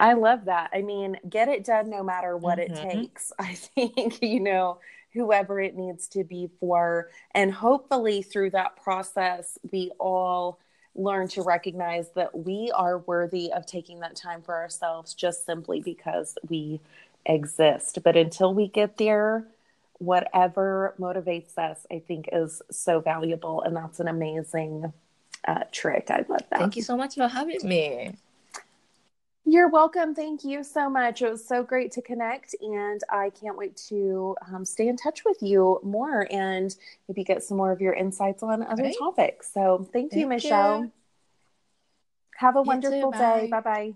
i 0.00 0.12
love 0.12 0.44
that 0.46 0.70
i 0.74 0.82
mean 0.82 1.16
get 1.28 1.48
it 1.48 1.64
done 1.64 1.88
no 1.88 2.02
matter 2.02 2.36
what 2.36 2.58
mm-hmm. 2.58 2.74
it 2.74 2.90
takes 2.90 3.32
i 3.38 3.54
think 3.54 4.20
you 4.22 4.40
know 4.40 4.78
whoever 5.12 5.60
it 5.60 5.76
needs 5.76 6.08
to 6.08 6.24
be 6.24 6.48
for 6.58 7.10
and 7.34 7.52
hopefully 7.52 8.22
through 8.22 8.50
that 8.50 8.76
process 8.76 9.58
we 9.70 9.90
all 9.98 10.58
learn 10.94 11.28
to 11.28 11.42
recognize 11.42 12.10
that 12.10 12.36
we 12.36 12.70
are 12.74 12.98
worthy 12.98 13.52
of 13.52 13.66
taking 13.66 14.00
that 14.00 14.14
time 14.16 14.42
for 14.42 14.54
ourselves 14.54 15.14
just 15.14 15.46
simply 15.46 15.80
because 15.80 16.36
we 16.48 16.80
exist. 17.24 17.98
But 18.02 18.16
until 18.16 18.52
we 18.52 18.68
get 18.68 18.98
there, 18.98 19.46
whatever 19.98 20.94
motivates 20.98 21.56
us, 21.56 21.86
I 21.90 22.00
think 22.00 22.28
is 22.32 22.60
so 22.70 23.00
valuable. 23.00 23.62
And 23.62 23.76
that's 23.76 24.00
an 24.00 24.08
amazing 24.08 24.92
uh, 25.46 25.64
trick. 25.70 26.08
I 26.10 26.24
love 26.28 26.42
that. 26.50 26.58
Thank 26.58 26.76
you 26.76 26.82
so 26.82 26.96
much 26.96 27.14
for 27.14 27.28
having 27.28 27.60
me. 27.62 28.16
You're 29.44 29.68
welcome. 29.68 30.14
Thank 30.14 30.44
you 30.44 30.62
so 30.62 30.88
much. 30.88 31.20
It 31.20 31.28
was 31.28 31.44
so 31.44 31.64
great 31.64 31.90
to 31.92 32.02
connect, 32.02 32.54
and 32.60 33.00
I 33.10 33.30
can't 33.30 33.56
wait 33.56 33.76
to 33.88 34.36
um, 34.46 34.64
stay 34.64 34.86
in 34.86 34.96
touch 34.96 35.24
with 35.24 35.38
you 35.40 35.80
more 35.82 36.28
and 36.30 36.74
maybe 37.08 37.24
get 37.24 37.42
some 37.42 37.56
more 37.56 37.72
of 37.72 37.80
your 37.80 37.92
insights 37.92 38.44
on 38.44 38.62
other 38.62 38.84
right. 38.84 38.94
topics. 38.96 39.52
So, 39.52 39.88
thank, 39.92 40.12
thank 40.12 40.20
you, 40.20 40.28
Michelle. 40.28 40.82
You. 40.82 40.92
Have 42.36 42.54
a 42.54 42.60
you 42.60 42.64
wonderful 42.64 43.10
too, 43.10 43.18
day. 43.18 43.48
Bye 43.50 43.60
bye. 43.60 43.94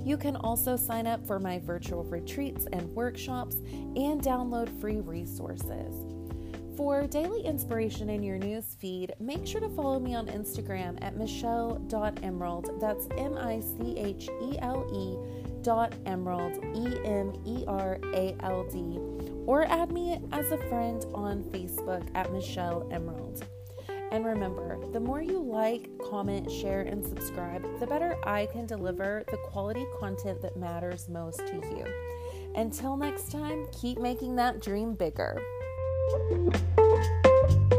You 0.06 0.18
can 0.18 0.36
also 0.36 0.76
sign 0.76 1.08
up 1.08 1.26
for 1.26 1.40
my 1.40 1.58
virtual 1.58 2.04
retreats 2.04 2.68
and 2.72 2.94
workshops 2.94 3.56
and 3.56 4.22
download 4.22 4.80
free 4.80 5.00
resources. 5.00 6.09
For 6.80 7.06
daily 7.08 7.42
inspiration 7.42 8.10
in 8.10 8.24
your 8.24 8.38
news 8.38 8.78
feed, 8.80 9.14
make 9.20 9.46
sure 9.46 9.60
to 9.60 9.68
follow 9.68 10.00
me 10.00 10.16
on 10.16 10.28
Instagram 10.28 10.98
at 11.04 11.18
michele.emerald. 11.18 12.80
That's 12.80 13.06
M 13.18 13.38
I 13.38 13.60
C 13.60 13.98
H 13.98 14.30
E 14.42 14.58
L 14.60 14.88
E 14.94 15.62
dot 15.62 15.94
emerald, 16.06 16.56
E 16.74 16.98
M 17.04 17.34
E 17.46 17.66
R 17.68 18.00
A 18.14 18.34
L 18.40 18.64
D, 18.72 18.98
or 19.46 19.66
add 19.66 19.92
me 19.92 20.22
as 20.32 20.54
a 20.54 20.58
friend 20.70 21.06
on 21.14 21.44
Facebook 21.44 22.08
at 22.16 22.32
Michele 22.32 22.88
Emerald. 22.94 23.44
And 24.14 24.26
remember, 24.26 24.80
the 24.94 25.02
more 25.02 25.22
you 25.22 25.38
like, 25.38 25.90
comment, 26.10 26.50
share, 26.50 26.84
and 26.84 27.06
subscribe, 27.06 27.62
the 27.82 27.88
better 27.88 28.16
I 28.24 28.46
can 28.54 28.66
deliver 28.66 29.26
the 29.30 29.38
quality 29.50 29.86
content 30.00 30.42
that 30.44 30.56
matters 30.56 31.10
most 31.10 31.46
to 31.46 31.56
you. 31.56 31.86
Until 32.56 32.96
next 32.96 33.34
time, 33.34 33.68
keep 33.74 34.00
making 34.00 34.38
that 34.38 34.62
dream 34.62 34.94
bigger. 34.94 35.42
thank 36.12 37.72
you 37.74 37.79